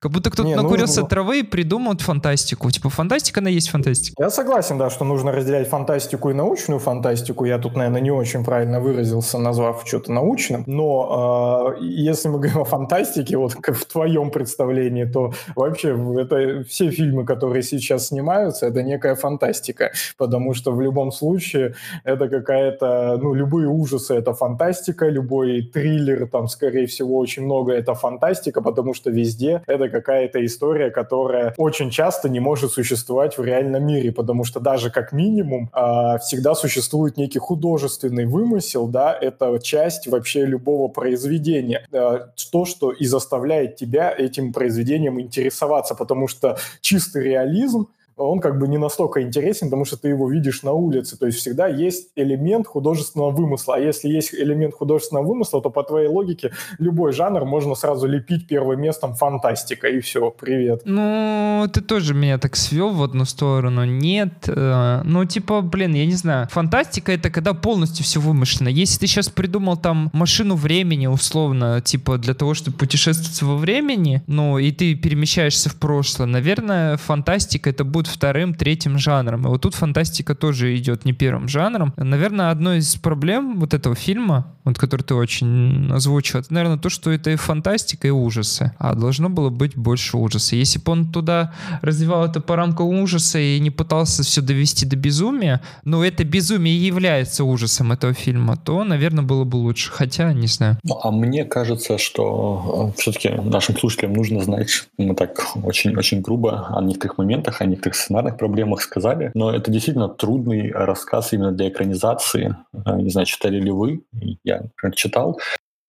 Как 0.00 0.12
будто 0.12 0.30
кто-то 0.30 0.48
не, 0.48 0.54
накурился 0.54 1.00
нужно... 1.00 1.08
травы 1.10 1.40
и 1.40 1.42
придумал 1.42 1.94
фантастику. 1.98 2.70
Типа 2.70 2.88
фантастика, 2.88 3.40
она 3.40 3.50
есть 3.50 3.68
фантастика. 3.68 4.14
Я 4.18 4.30
согласен, 4.30 4.78
да, 4.78 4.88
что 4.88 5.04
нужно 5.04 5.30
разделять 5.30 5.68
фантастику 5.68 6.30
и 6.30 6.32
научную 6.32 6.80
фантастику. 6.80 7.44
Я 7.44 7.58
тут, 7.58 7.76
наверное, 7.76 8.00
не 8.00 8.10
очень 8.10 8.42
правильно 8.42 8.80
выразился, 8.80 9.36
назвав 9.36 9.82
что-то 9.86 10.10
научным. 10.10 10.64
Но 10.66 11.76
э, 11.78 11.84
если 11.84 12.28
мы 12.28 12.38
говорим 12.38 12.60
о 12.62 12.64
фантастике, 12.64 13.36
вот 13.36 13.54
как 13.56 13.76
в 13.76 13.84
твоем 13.84 14.30
представлении, 14.30 15.04
то 15.04 15.34
вообще 15.54 15.90
это 15.90 16.64
все 16.64 16.90
фильмы, 16.90 17.26
которые 17.26 17.62
сейчас 17.62 18.06
снимаются, 18.06 18.68
это 18.68 18.82
некая 18.82 19.16
фантастика. 19.16 19.92
Потому 20.16 20.54
что 20.54 20.72
в 20.72 20.80
любом 20.80 21.12
случае 21.12 21.74
это 22.04 22.30
какая-то, 22.30 23.18
ну, 23.20 23.34
любые 23.34 23.68
ужасы 23.68 24.14
это 24.14 24.32
фантастика, 24.32 25.10
любой 25.10 25.60
триллер, 25.60 26.26
там, 26.26 26.48
скорее 26.48 26.86
всего, 26.86 27.18
очень 27.18 27.44
много 27.44 27.72
это 27.72 27.92
фантастика, 27.92 28.62
потому 28.62 28.94
что 28.94 29.10
везде 29.10 29.62
это 29.66 29.89
какая-то 29.90 30.44
история, 30.44 30.90
которая 30.90 31.54
очень 31.56 31.90
часто 31.90 32.28
не 32.28 32.40
может 32.40 32.72
существовать 32.72 33.36
в 33.38 33.44
реальном 33.44 33.86
мире, 33.86 34.12
потому 34.12 34.44
что 34.44 34.60
даже 34.60 34.90
как 34.90 35.12
минимум 35.12 35.70
э, 35.74 36.18
всегда 36.18 36.54
существует 36.54 37.16
некий 37.16 37.38
художественный 37.38 38.26
вымысел, 38.26 38.86
да, 38.86 39.16
это 39.20 39.58
часть 39.62 40.06
вообще 40.06 40.46
любого 40.46 40.88
произведения, 40.88 41.86
э, 41.92 42.18
то, 42.52 42.64
что 42.64 42.92
и 42.92 43.06
заставляет 43.06 43.76
тебя 43.76 44.14
этим 44.16 44.52
произведением 44.52 45.20
интересоваться, 45.20 45.94
потому 45.94 46.28
что 46.28 46.56
чистый 46.80 47.24
реализм 47.24 47.88
он 48.24 48.40
как 48.40 48.58
бы 48.58 48.68
не 48.68 48.78
настолько 48.78 49.22
интересен, 49.22 49.68
потому 49.68 49.84
что 49.84 49.96
ты 49.96 50.08
его 50.08 50.28
видишь 50.28 50.62
на 50.62 50.72
улице. 50.72 51.16
То 51.18 51.26
есть 51.26 51.38
всегда 51.38 51.66
есть 51.66 52.10
элемент 52.16 52.66
художественного 52.66 53.30
вымысла. 53.30 53.76
А 53.76 53.78
если 53.78 54.08
есть 54.08 54.34
элемент 54.34 54.74
художественного 54.74 55.26
вымысла, 55.26 55.62
то 55.62 55.70
по 55.70 55.82
твоей 55.82 56.08
логике 56.08 56.52
любой 56.78 57.12
жанр 57.12 57.44
можно 57.44 57.74
сразу 57.74 58.06
лепить 58.06 58.46
первым 58.46 58.80
местом 58.80 59.14
фантастика, 59.14 59.88
и 59.88 60.00
все, 60.00 60.30
привет. 60.30 60.82
Ну, 60.84 61.66
ты 61.72 61.80
тоже 61.80 62.14
меня 62.14 62.38
так 62.38 62.56
свел 62.56 62.90
в 62.90 63.02
одну 63.02 63.24
сторону. 63.24 63.84
Нет. 63.84 64.32
Э, 64.48 65.02
ну, 65.04 65.24
типа, 65.24 65.60
блин, 65.62 65.94
я 65.94 66.06
не 66.06 66.14
знаю. 66.14 66.48
Фантастика— 66.50 67.12
это 67.20 67.30
когда 67.30 67.54
полностью 67.54 68.04
все 68.04 68.20
вымышлено. 68.20 68.70
Если 68.70 68.98
ты 68.98 69.06
сейчас 69.06 69.28
придумал 69.28 69.76
там 69.76 70.10
машину 70.12 70.56
времени, 70.56 71.06
условно, 71.06 71.80
типа, 71.80 72.18
для 72.18 72.34
того, 72.34 72.54
чтобы 72.54 72.76
путешествовать 72.76 73.42
во 73.42 73.56
времени, 73.56 74.22
ну, 74.26 74.58
и 74.58 74.72
ты 74.72 74.94
перемещаешься 74.94 75.70
в 75.70 75.76
прошлое, 75.76 76.26
наверное, 76.26 76.96
фантастика— 76.96 77.70
это 77.70 77.84
будет 77.84 78.09
вторым, 78.10 78.54
третьим 78.54 78.98
жанром. 78.98 79.44
И 79.46 79.48
вот 79.48 79.62
тут 79.62 79.74
фантастика 79.74 80.34
тоже 80.34 80.76
идет 80.76 81.04
не 81.04 81.12
первым 81.12 81.48
жанром. 81.48 81.94
Наверное, 81.96 82.50
одной 82.50 82.78
из 82.78 82.96
проблем 82.96 83.58
вот 83.58 83.74
этого 83.74 83.94
фильма, 83.94 84.54
вот 84.64 84.78
который 84.78 85.02
ты 85.02 85.14
очень 85.14 85.90
озвучил, 85.92 86.40
это, 86.40 86.52
наверное, 86.52 86.78
то, 86.78 86.88
что 86.88 87.10
это 87.10 87.30
и 87.30 87.36
фантастика, 87.36 88.08
и 88.08 88.10
ужасы. 88.10 88.72
А 88.78 88.94
должно 88.94 89.30
было 89.30 89.50
быть 89.50 89.76
больше 89.76 90.16
ужаса. 90.16 90.56
Если 90.56 90.78
бы 90.78 90.92
он 90.92 91.12
туда 91.12 91.52
развивал 91.82 92.24
это 92.24 92.40
по 92.40 92.56
рамкам 92.56 92.86
ужаса 92.86 93.38
и 93.38 93.58
не 93.60 93.70
пытался 93.70 94.22
все 94.22 94.40
довести 94.40 94.86
до 94.86 94.96
безумия, 94.96 95.60
но 95.84 96.04
это 96.04 96.24
безумие 96.24 96.76
является 96.86 97.44
ужасом 97.44 97.92
этого 97.92 98.14
фильма, 98.14 98.56
то, 98.56 98.84
наверное, 98.84 99.24
было 99.24 99.44
бы 99.44 99.56
лучше. 99.56 99.90
Хотя, 99.92 100.32
не 100.32 100.46
знаю. 100.46 100.78
Ну, 100.84 100.98
а 101.02 101.10
мне 101.10 101.44
кажется, 101.44 101.98
что 101.98 102.92
э, 102.96 103.00
все-таки 103.00 103.30
нашим 103.30 103.76
слушателям 103.76 104.12
нужно 104.12 104.42
знать, 104.42 104.70
мы 104.98 105.14
так 105.14 105.56
очень-очень 105.62 106.20
грубо 106.20 106.68
о 106.70 106.82
некоторых 106.82 107.18
моментах, 107.18 107.60
о 107.60 107.66
некоторых 107.66 107.96
сценарных 108.00 108.36
проблемах 108.36 108.82
сказали, 108.82 109.30
но 109.34 109.54
это 109.54 109.70
действительно 109.70 110.08
трудный 110.08 110.70
рассказ 110.70 111.32
именно 111.32 111.52
для 111.52 111.68
экранизации. 111.68 112.56
Э, 112.72 112.96
не 112.96 113.10
знаю, 113.10 113.26
читали 113.26 113.60
ли 113.60 113.70
вы, 113.70 114.02
я 114.44 114.62
читал. 114.94 115.38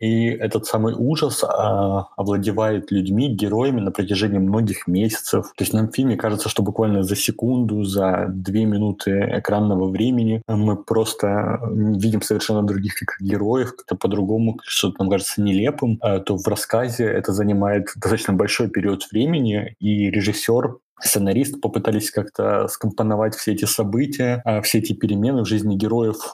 И 0.01 0.25
этот 0.29 0.65
самый 0.65 0.95
ужас 0.97 1.43
а, 1.43 2.07
овладевает 2.17 2.91
людьми, 2.91 3.29
героями 3.29 3.81
на 3.81 3.91
протяжении 3.91 4.39
многих 4.39 4.87
месяцев. 4.87 5.53
То 5.55 5.63
есть 5.63 5.73
нам 5.73 5.89
в 5.89 5.95
фильме 5.95 6.17
кажется, 6.17 6.49
что 6.49 6.63
буквально 6.63 7.03
за 7.03 7.15
секунду, 7.15 7.83
за 7.83 8.25
две 8.27 8.65
минуты 8.65 9.29
экранного 9.31 9.87
времени 9.89 10.41
мы 10.47 10.75
просто 10.75 11.59
видим 11.71 12.23
совершенно 12.23 12.63
других 12.63 12.95
как 12.95 13.15
героев, 13.19 13.75
как-то 13.75 13.95
по-другому, 13.95 14.59
что 14.63 14.91
нам 14.97 15.07
кажется 15.07 15.39
нелепым. 15.39 15.99
А, 16.01 16.19
то 16.19 16.35
в 16.35 16.47
рассказе 16.47 17.05
это 17.05 17.31
занимает 17.31 17.89
достаточно 17.95 18.33
большой 18.33 18.69
период 18.69 19.07
времени, 19.11 19.75
и 19.79 20.09
режиссер 20.09 20.77
сценаристы 21.03 21.59
попытались 21.59 22.11
как-то 22.11 22.67
скомпоновать 22.67 23.35
все 23.35 23.53
эти 23.53 23.65
события, 23.65 24.41
а, 24.45 24.61
все 24.61 24.79
эти 24.79 24.93
перемены 24.93 25.43
в 25.43 25.47
жизни 25.47 25.75
героев 25.75 26.33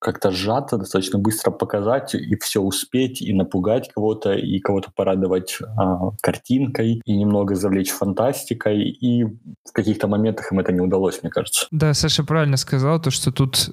как-то 0.00 0.30
сжато, 0.30 0.78
достаточно 0.78 1.18
быстро 1.18 1.50
показать 1.50 2.14
и 2.14 2.36
все 2.36 2.60
успеть, 2.60 3.22
и 3.22 3.32
напугать 3.32 3.90
кого-то, 3.94 4.32
и 4.32 4.58
кого-то 4.58 4.90
порадовать 4.94 5.58
а, 5.76 6.10
картинкой, 6.20 7.02
и 7.04 7.16
немного 7.16 7.54
завлечь 7.54 7.90
фантастикой, 7.90 8.88
и 8.88 9.24
в 9.24 9.72
каких-то 9.72 10.08
моментах 10.08 10.50
им 10.52 10.58
это 10.58 10.72
не 10.72 10.80
удалось, 10.80 11.22
мне 11.22 11.30
кажется. 11.30 11.66
Да, 11.70 11.94
Саша 11.94 12.24
правильно 12.24 12.56
сказал, 12.56 13.00
то, 13.00 13.10
что 13.10 13.30
тут 13.30 13.70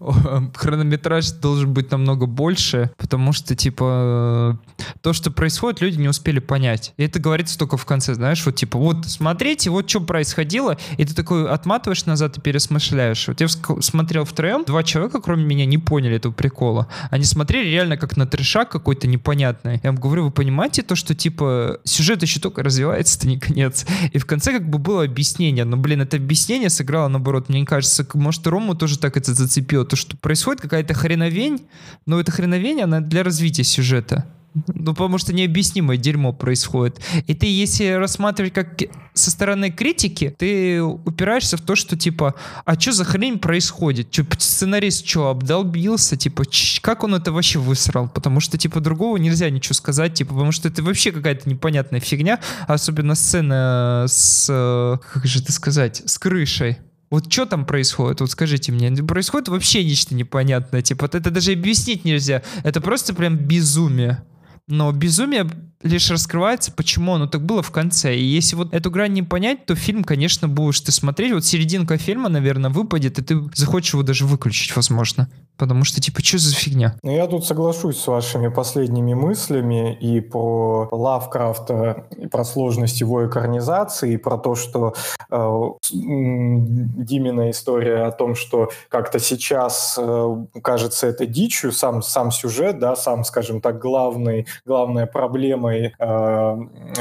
хронометраж 0.54 1.30
должен 1.32 1.74
быть 1.74 1.90
намного 1.90 2.26
больше, 2.26 2.90
потому 2.96 3.32
что, 3.32 3.54
типа, 3.54 4.58
то, 5.02 5.12
что 5.12 5.30
происходит, 5.30 5.80
люди 5.80 5.98
не 5.98 6.08
успели 6.08 6.38
понять. 6.38 6.94
И 6.96 7.04
это 7.04 7.18
говорится 7.18 7.58
только 7.58 7.76
в 7.76 7.84
конце, 7.84 8.14
знаешь, 8.14 8.44
вот, 8.46 8.54
типа, 8.54 8.78
вот 8.78 9.06
смотри, 9.06 9.50
смотреть, 9.50 9.68
вот 9.68 9.88
что 9.88 10.00
происходило, 10.00 10.76
и 10.98 11.04
ты 11.04 11.14
такой 11.14 11.48
отматываешь 11.48 12.04
назад 12.06 12.38
и 12.38 12.40
пересмышляешь. 12.40 13.26
Вот 13.26 13.40
я 13.40 13.48
смотрел 13.48 14.24
втроем, 14.24 14.64
два 14.64 14.82
человека, 14.82 15.20
кроме 15.20 15.39
меня, 15.46 15.66
не 15.66 15.78
поняли 15.78 16.16
этого 16.16 16.32
прикола. 16.32 16.88
Они 17.10 17.24
смотрели 17.24 17.68
реально 17.68 17.96
как 17.96 18.16
на 18.16 18.26
трешак 18.26 18.70
какой-то 18.70 19.06
непонятный. 19.06 19.80
Я 19.82 19.92
вам 19.92 20.00
говорю, 20.00 20.24
вы 20.24 20.30
понимаете 20.30 20.82
то, 20.82 20.94
что, 20.94 21.14
типа, 21.14 21.80
сюжет 21.84 22.22
еще 22.22 22.40
только 22.40 22.62
развивается, 22.62 23.18
это 23.18 23.28
не 23.28 23.38
конец. 23.38 23.86
И 24.12 24.18
в 24.18 24.26
конце 24.26 24.52
как 24.52 24.68
бы 24.68 24.78
было 24.78 25.04
объяснение, 25.04 25.64
но, 25.64 25.76
блин, 25.76 26.02
это 26.02 26.16
объяснение 26.16 26.70
сыграло 26.70 27.08
наоборот. 27.08 27.48
Мне 27.48 27.64
кажется, 27.64 28.06
может, 28.14 28.46
Рому 28.46 28.74
тоже 28.74 28.98
так 28.98 29.16
это 29.16 29.34
зацепило, 29.34 29.84
то, 29.84 29.96
что 29.96 30.16
происходит 30.16 30.60
какая-то 30.60 30.94
хреновень, 30.94 31.66
но 32.06 32.20
эта 32.20 32.32
хреновень, 32.32 32.82
она 32.82 33.00
для 33.00 33.22
развития 33.22 33.64
сюжета. 33.64 34.26
Ну, 34.54 34.94
потому 34.94 35.18
что 35.18 35.32
необъяснимое 35.32 35.96
дерьмо 35.96 36.32
происходит. 36.32 37.00
И 37.26 37.34
ты, 37.34 37.46
если 37.46 37.92
рассматривать 37.92 38.52
как 38.52 38.80
со 39.14 39.30
стороны 39.30 39.70
критики, 39.70 40.34
ты 40.36 40.82
упираешься 40.82 41.56
в 41.56 41.60
то, 41.60 41.76
что, 41.76 41.96
типа, 41.96 42.34
а 42.64 42.78
что 42.78 42.92
за 42.92 43.04
хрень 43.04 43.38
происходит? 43.38 44.10
Чё, 44.10 44.24
сценарист 44.38 45.06
что, 45.06 45.28
обдолбился? 45.28 46.16
Типа, 46.16 46.44
как 46.80 47.04
он 47.04 47.14
это 47.14 47.30
вообще 47.30 47.60
высрал? 47.60 48.08
Потому 48.08 48.40
что, 48.40 48.58
типа, 48.58 48.80
другого 48.80 49.18
нельзя 49.18 49.48
ничего 49.50 49.74
сказать, 49.74 50.14
типа, 50.14 50.34
потому 50.34 50.50
что 50.50 50.68
это 50.68 50.82
вообще 50.82 51.12
какая-то 51.12 51.48
непонятная 51.48 52.00
фигня, 52.00 52.40
особенно 52.66 53.14
сцена 53.14 54.06
с, 54.08 55.00
как 55.12 55.26
же 55.26 55.40
это 55.40 55.52
сказать, 55.52 56.02
с 56.06 56.18
крышей. 56.18 56.78
Вот 57.10 57.32
что 57.32 57.44
там 57.44 57.66
происходит? 57.66 58.20
Вот 58.20 58.30
скажите 58.30 58.70
мне. 58.70 58.90
Происходит 59.02 59.48
вообще 59.48 59.84
нечто 59.84 60.14
непонятное. 60.14 60.82
Типа, 60.82 61.06
это 61.06 61.30
даже 61.30 61.52
объяснить 61.52 62.04
нельзя. 62.04 62.42
Это 62.62 62.80
просто 62.80 63.14
прям 63.14 63.36
безумие. 63.36 64.22
Но 64.70 64.92
безумие 64.92 65.50
лишь 65.82 66.10
раскрывается, 66.10 66.70
почему 66.70 67.14
оно 67.14 67.26
так 67.26 67.44
было 67.44 67.60
в 67.62 67.72
конце. 67.72 68.16
И 68.16 68.22
если 68.22 68.54
вот 68.54 68.72
эту 68.72 68.90
грань 68.90 69.12
не 69.12 69.24
понять, 69.24 69.66
то 69.66 69.74
фильм, 69.74 70.04
конечно, 70.04 70.46
будешь 70.46 70.80
ты 70.80 70.92
смотреть. 70.92 71.32
Вот 71.32 71.44
серединка 71.44 71.98
фильма, 71.98 72.28
наверное, 72.28 72.70
выпадет, 72.70 73.18
и 73.18 73.22
ты 73.22 73.40
захочешь 73.54 73.94
его 73.94 74.04
даже 74.04 74.26
выключить, 74.26 74.76
возможно. 74.76 75.28
Потому 75.60 75.84
что, 75.84 76.00
типа, 76.00 76.22
что 76.22 76.38
за 76.38 76.54
фигня? 76.54 76.96
Ну, 77.02 77.10
я 77.10 77.26
тут 77.26 77.44
соглашусь 77.44 78.00
с 78.00 78.06
вашими 78.06 78.48
последними 78.48 79.12
мыслями 79.12 79.92
и 79.92 80.20
про 80.22 80.88
Лавкрафта, 80.90 82.06
и 82.16 82.26
про 82.28 82.44
сложность 82.44 83.02
его 83.02 83.26
экранизации, 83.26 84.14
и 84.14 84.16
про 84.16 84.38
то, 84.38 84.54
что 84.54 84.94
э, 85.30 85.60
Димина 85.92 87.50
история 87.50 88.04
о 88.04 88.10
том, 88.10 88.34
что 88.36 88.70
как-то 88.88 89.18
сейчас 89.18 89.98
э, 90.00 90.36
кажется 90.62 91.06
это 91.08 91.26
дичью, 91.26 91.72
сам, 91.72 92.02
сам 92.02 92.30
сюжет, 92.30 92.78
да, 92.78 92.96
сам, 92.96 93.22
скажем 93.24 93.60
так, 93.60 93.78
главный, 93.78 94.46
главная 94.64 95.04
проблема 95.04 95.74
э, 95.74 96.58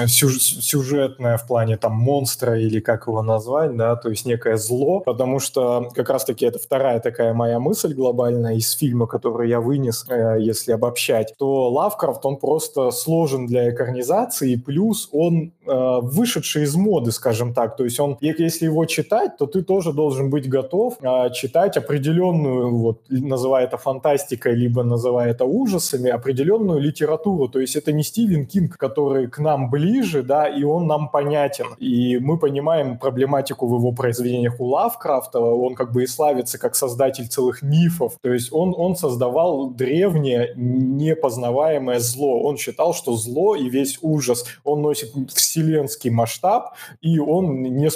сюж, 0.08 0.38
сюжетная 0.38 1.38
в 1.38 1.48
плане 1.48 1.78
там 1.78 1.93
монстра 1.93 2.60
или 2.60 2.82
как 2.82 3.08
его 3.08 3.22
назвать, 3.22 3.78
да, 3.78 3.95
то 3.95 4.10
есть 4.10 4.26
некое 4.26 4.58
зло, 4.58 5.00
потому 5.00 5.39
что 5.39 5.89
как 5.95 6.10
раз-таки 6.10 6.45
это 6.45 6.60
вторая 6.60 7.00
такая 7.00 7.34
моя 7.34 7.62
мысль 7.62 7.93
глобальная, 7.93 8.48
наверное, 8.49 8.55
из 8.55 8.71
фильма, 8.71 9.07
который 9.07 9.49
я 9.49 9.59
вынес, 9.59 10.05
э, 10.09 10.38
если 10.39 10.73
обобщать, 10.73 11.33
то 11.38 11.69
Лавкрафт, 11.71 12.25
он 12.25 12.38
просто 12.38 12.91
сложен 12.91 13.45
для 13.47 13.69
экранизации, 13.69 14.55
плюс 14.55 15.09
он 15.12 15.51
э, 15.65 15.99
вышедший 16.01 16.63
из 16.63 16.75
моды, 16.75 17.12
скажем 17.12 17.53
так. 17.53 17.77
То 17.77 17.83
есть 17.83 17.99
он, 17.99 18.17
если 18.21 18.65
его 18.65 18.85
читать, 18.85 19.38
то 19.38 19.45
ты 19.45 19.62
тоже 19.62 19.93
должен 19.93 20.29
быть 20.29 20.49
готов 20.49 20.97
э, 21.01 21.29
читать 21.33 21.77
определенную, 21.77 22.77
вот, 22.77 23.01
называя 23.09 23.65
это 23.65 23.77
фантастикой, 23.77 24.55
либо 24.55 24.83
называя 24.83 25.31
это 25.31 25.45
ужасами, 25.45 26.09
определенную 26.09 26.79
литературу. 26.79 27.47
То 27.47 27.59
есть 27.59 27.75
это 27.75 27.91
не 27.91 28.03
Стивен 28.03 28.45
Кинг, 28.45 28.77
который 28.77 29.27
к 29.27 29.39
нам 29.39 29.69
ближе, 29.69 30.23
да, 30.23 30.47
и 30.47 30.63
он 30.63 30.88
нам 30.88 31.09
понятен. 31.09 31.65
И 31.79 32.19
мы 32.19 32.38
понимаем 32.38 32.97
проблематику 32.97 33.67
в 33.67 33.75
его 33.77 33.91
произведениях 33.91 34.59
у 34.59 34.65
Лавкрафта. 34.65 35.39
Он 35.39 35.75
как 35.75 35.91
бы 35.91 36.03
и 36.03 36.07
славится 36.07 36.57
как 36.57 36.75
создатель 36.75 37.27
целых 37.27 37.62
мифов. 37.62 38.13
То 38.21 38.33
есть 38.33 38.38
он, 38.52 38.73
он 38.78 38.95
создавал 38.95 39.69
древнее, 39.69 40.54
непознаваемое 40.56 41.99
зло. 41.99 42.41
Он 42.41 42.58
считал, 42.58 42.93
что 42.93 43.13
зло 43.15 43.56
и 43.56 43.69
весь 43.69 43.99
ужас, 44.02 44.45
он 44.63 44.82
носит 44.82 45.10
вселенский 45.34 46.10
масштаб, 46.10 46.73
и 47.02 47.19
он 47.19 47.62
не, 47.62 47.89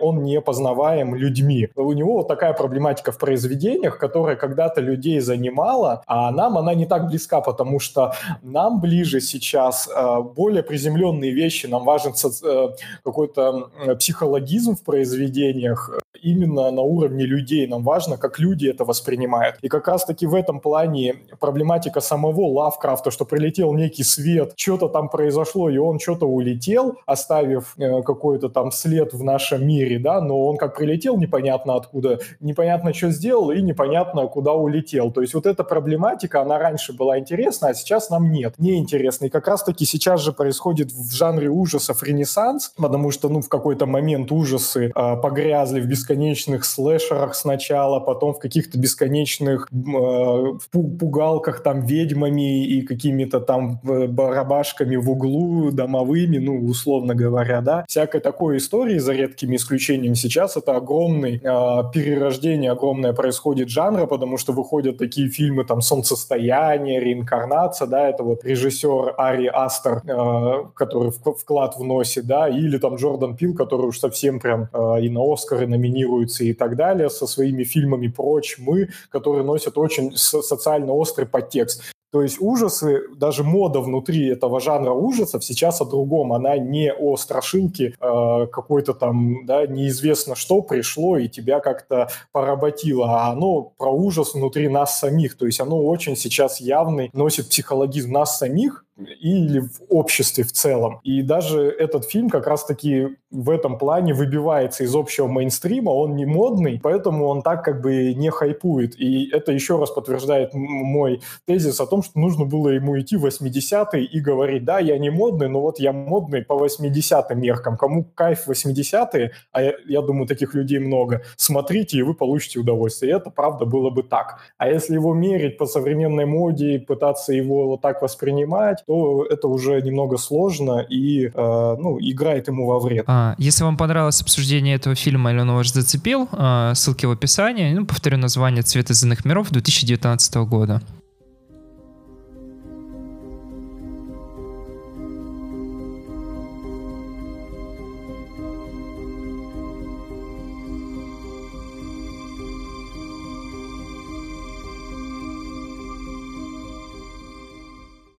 он 0.00 0.22
не 0.22 0.40
познаваем 0.40 1.14
людьми. 1.14 1.68
У 1.76 1.92
него 1.92 2.14
вот 2.14 2.28
такая 2.28 2.52
проблематика 2.52 3.12
в 3.12 3.18
произведениях, 3.18 3.98
которая 3.98 4.36
когда-то 4.36 4.80
людей 4.80 5.20
занимала, 5.20 6.02
а 6.06 6.30
нам 6.30 6.58
она 6.58 6.74
не 6.74 6.86
так 6.86 7.08
близка, 7.08 7.40
потому 7.40 7.80
что 7.80 8.12
нам 8.42 8.80
ближе 8.80 9.20
сейчас 9.20 9.88
э, 9.88 10.22
более 10.36 10.62
приземленные 10.62 11.32
вещи, 11.32 11.66
нам 11.66 11.84
важен 11.84 12.12
э, 12.12 12.68
какой-то 13.04 13.70
психологизм 13.98 14.76
в 14.76 14.82
произведениях, 14.82 15.90
именно 16.22 16.70
на 16.70 16.82
уровне 16.82 17.24
людей. 17.24 17.66
Нам 17.66 17.82
важно, 17.82 18.16
как 18.16 18.38
люди 18.38 18.66
это 18.66 18.84
воспринимают. 18.84 19.56
И 19.62 19.68
как 19.68 19.88
раз-таки 19.88 20.26
в 20.26 20.34
этом 20.34 20.60
плане 20.60 21.16
проблематика 21.40 22.00
самого 22.00 22.46
Лавкрафта, 22.46 23.10
что 23.10 23.24
прилетел 23.24 23.72
некий 23.74 24.04
свет, 24.04 24.52
что-то 24.56 24.88
там 24.88 25.08
произошло, 25.08 25.70
и 25.70 25.78
он 25.78 25.98
что-то 25.98 26.26
улетел, 26.26 26.96
оставив 27.06 27.74
э, 27.78 28.02
какой-то 28.02 28.48
там 28.48 28.70
след 28.70 29.12
в 29.12 29.22
нашем 29.22 29.66
мире, 29.66 29.98
да, 29.98 30.20
но 30.20 30.46
он 30.46 30.56
как 30.56 30.76
прилетел 30.76 31.16
непонятно 31.16 31.76
откуда, 31.76 32.18
непонятно 32.40 32.92
что 32.92 33.10
сделал 33.10 33.50
и 33.50 33.62
непонятно 33.62 34.26
куда 34.26 34.52
улетел. 34.52 35.12
То 35.12 35.20
есть 35.20 35.34
вот 35.34 35.46
эта 35.46 35.64
проблематика, 35.64 36.42
она 36.42 36.58
раньше 36.58 36.92
была 36.92 37.18
интересна, 37.18 37.68
а 37.68 37.74
сейчас 37.74 38.10
нам 38.10 38.30
нет, 38.30 38.54
неинтересно. 38.58 39.26
И 39.26 39.28
как 39.28 39.46
раз-таки 39.46 39.84
сейчас 39.84 40.20
же 40.20 40.32
происходит 40.32 40.92
в 40.92 41.12
жанре 41.12 41.48
ужасов 41.48 42.02
ренессанс, 42.02 42.72
потому 42.76 43.10
что, 43.10 43.28
ну, 43.28 43.40
в 43.40 43.48
какой-то 43.48 43.86
момент 43.86 44.32
ужасы 44.32 44.92
э, 44.94 45.16
погрязли 45.16 45.80
в 45.80 45.86
бесконечности 45.86 46.07
бесконечных 46.08 46.64
слэшерах 46.64 47.34
сначала, 47.34 48.00
потом 48.00 48.34
в 48.34 48.38
каких-то 48.38 48.78
бесконечных 48.78 49.68
э, 49.70 50.44
пугалках 50.72 51.62
там 51.62 51.82
ведьмами 51.82 52.64
и 52.64 52.82
какими-то 52.82 53.40
там 53.40 53.80
э, 53.84 54.06
барабашками 54.06 54.96
в 54.96 55.10
углу, 55.10 55.70
домовыми, 55.70 56.38
ну, 56.38 56.64
условно 56.64 57.14
говоря, 57.14 57.60
да. 57.60 57.84
Всякой 57.88 58.20
такой 58.20 58.56
истории, 58.56 58.98
за 58.98 59.12
редкими 59.12 59.56
исключениями 59.56 60.14
сейчас, 60.14 60.56
это 60.56 60.76
огромный 60.76 61.36
э, 61.36 61.92
перерождение, 61.92 62.72
огромное 62.72 63.12
происходит 63.12 63.68
жанра, 63.68 64.06
потому 64.06 64.38
что 64.38 64.52
выходят 64.52 64.98
такие 64.98 65.28
фильмы, 65.28 65.64
там, 65.64 65.82
«Солнцестояние», 65.82 67.00
«Реинкарнация», 67.00 67.86
да, 67.86 68.08
это 68.08 68.22
вот 68.22 68.44
режиссер 68.44 69.14
Ари 69.18 69.46
Астер, 69.46 70.02
э, 70.06 70.64
который 70.74 71.10
вклад 71.10 71.76
вносит, 71.76 72.26
да, 72.26 72.48
или 72.48 72.78
там 72.78 72.96
Джордан 72.96 73.36
Пил, 73.36 73.54
который 73.54 73.86
уж 73.86 73.98
совсем 73.98 74.40
прям 74.40 74.68
э, 74.72 75.02
и 75.02 75.10
на 75.10 75.20
Оскары 75.32 75.66
номинируется 75.98 76.44
и 76.44 76.52
так 76.52 76.76
далее, 76.76 77.10
со 77.10 77.26
своими 77.26 77.64
фильмами 77.64 78.08
«Прочь», 78.08 78.56
«Мы», 78.58 78.88
которые 79.10 79.44
носят 79.44 79.78
очень 79.78 80.16
социально 80.16 80.92
острый 80.92 81.26
подтекст. 81.26 81.82
То 82.10 82.22
есть 82.22 82.38
ужасы, 82.40 83.02
даже 83.16 83.44
мода 83.44 83.80
внутри 83.80 84.28
этого 84.28 84.60
жанра 84.60 84.92
ужасов 84.92 85.44
сейчас 85.44 85.82
о 85.82 85.84
другом. 85.84 86.32
Она 86.32 86.56
не 86.56 86.90
о 86.90 87.18
страшилке 87.18 87.94
э, 88.00 88.46
какой-то 88.46 88.94
там, 88.94 89.44
да, 89.44 89.66
неизвестно 89.66 90.34
что 90.34 90.62
пришло 90.62 91.18
и 91.18 91.28
тебя 91.28 91.60
как-то 91.60 92.08
поработило, 92.32 93.06
а 93.08 93.32
оно 93.32 93.74
про 93.76 93.90
ужас 93.90 94.32
внутри 94.32 94.68
нас 94.68 94.98
самих. 94.98 95.36
То 95.36 95.44
есть 95.44 95.60
оно 95.60 95.84
очень 95.84 96.16
сейчас 96.16 96.62
явный, 96.62 97.10
носит 97.12 97.50
психологизм 97.50 98.10
нас 98.12 98.38
самих, 98.38 98.86
или 98.98 99.60
в 99.60 99.80
обществе 99.88 100.44
в 100.44 100.52
целом. 100.52 101.00
И 101.04 101.22
даже 101.22 101.68
этот 101.68 102.04
фильм 102.04 102.28
как 102.30 102.46
раз-таки 102.46 103.16
в 103.30 103.50
этом 103.50 103.78
плане 103.78 104.14
выбивается 104.14 104.84
из 104.84 104.94
общего 104.94 105.26
мейнстрима, 105.26 105.90
он 105.90 106.16
не 106.16 106.26
модный, 106.26 106.80
поэтому 106.82 107.26
он 107.26 107.42
так 107.42 107.64
как 107.64 107.80
бы 107.80 108.14
не 108.14 108.30
хайпует. 108.30 108.98
И 108.98 109.30
это 109.30 109.52
еще 109.52 109.78
раз 109.78 109.90
подтверждает 109.90 110.54
мой 110.54 111.20
тезис 111.46 111.80
о 111.80 111.86
том, 111.86 112.02
что 112.02 112.18
нужно 112.18 112.44
было 112.44 112.70
ему 112.70 112.98
идти 112.98 113.16
в 113.16 113.26
80-е 113.26 114.04
и 114.04 114.20
говорить, 114.20 114.64
да, 114.64 114.78
я 114.78 114.98
не 114.98 115.10
модный, 115.10 115.48
но 115.48 115.60
вот 115.60 115.78
я 115.78 115.92
модный 115.92 116.42
по 116.42 116.54
80-м 116.54 117.40
меркам. 117.40 117.76
Кому 117.76 118.04
кайф 118.04 118.48
80-е, 118.48 119.32
а 119.52 119.62
я, 119.62 119.74
я 119.86 120.02
думаю, 120.02 120.26
таких 120.26 120.54
людей 120.54 120.78
много, 120.78 121.22
смотрите, 121.36 121.98
и 121.98 122.02
вы 122.02 122.14
получите 122.14 122.58
удовольствие. 122.58 123.12
И 123.12 123.14
это 123.14 123.30
правда 123.30 123.64
было 123.64 123.90
бы 123.90 124.02
так. 124.02 124.38
А 124.56 124.68
если 124.68 124.94
его 124.94 125.14
мерить 125.14 125.58
по 125.58 125.66
современной 125.66 126.26
моде 126.26 126.74
и 126.74 126.78
пытаться 126.78 127.32
его 127.32 127.66
вот 127.66 127.80
так 127.82 128.02
воспринимать, 128.02 128.82
то 128.88 129.26
это 129.28 129.48
уже 129.48 129.82
немного 129.82 130.16
сложно 130.16 130.80
и 130.80 131.26
э, 131.26 131.30
ну, 131.78 131.98
играет 132.00 132.48
ему 132.48 132.66
во 132.66 132.78
вред. 132.78 133.04
А, 133.06 133.34
если 133.36 133.62
вам 133.62 133.76
понравилось 133.76 134.22
обсуждение 134.22 134.76
этого 134.76 134.94
фильма 134.94 135.30
или 135.30 135.40
он 135.40 135.50
вас 135.52 135.74
зацепил, 135.74 136.26
э, 136.32 136.72
ссылки 136.74 137.04
в 137.04 137.10
описании. 137.10 137.74
Ну, 137.74 137.84
повторю 137.84 138.16
название 138.16 138.62
«Цвет 138.62 138.88
из 138.90 139.04
иных 139.04 139.26
миров» 139.26 139.50
2019 139.50 140.36
года. 140.46 140.80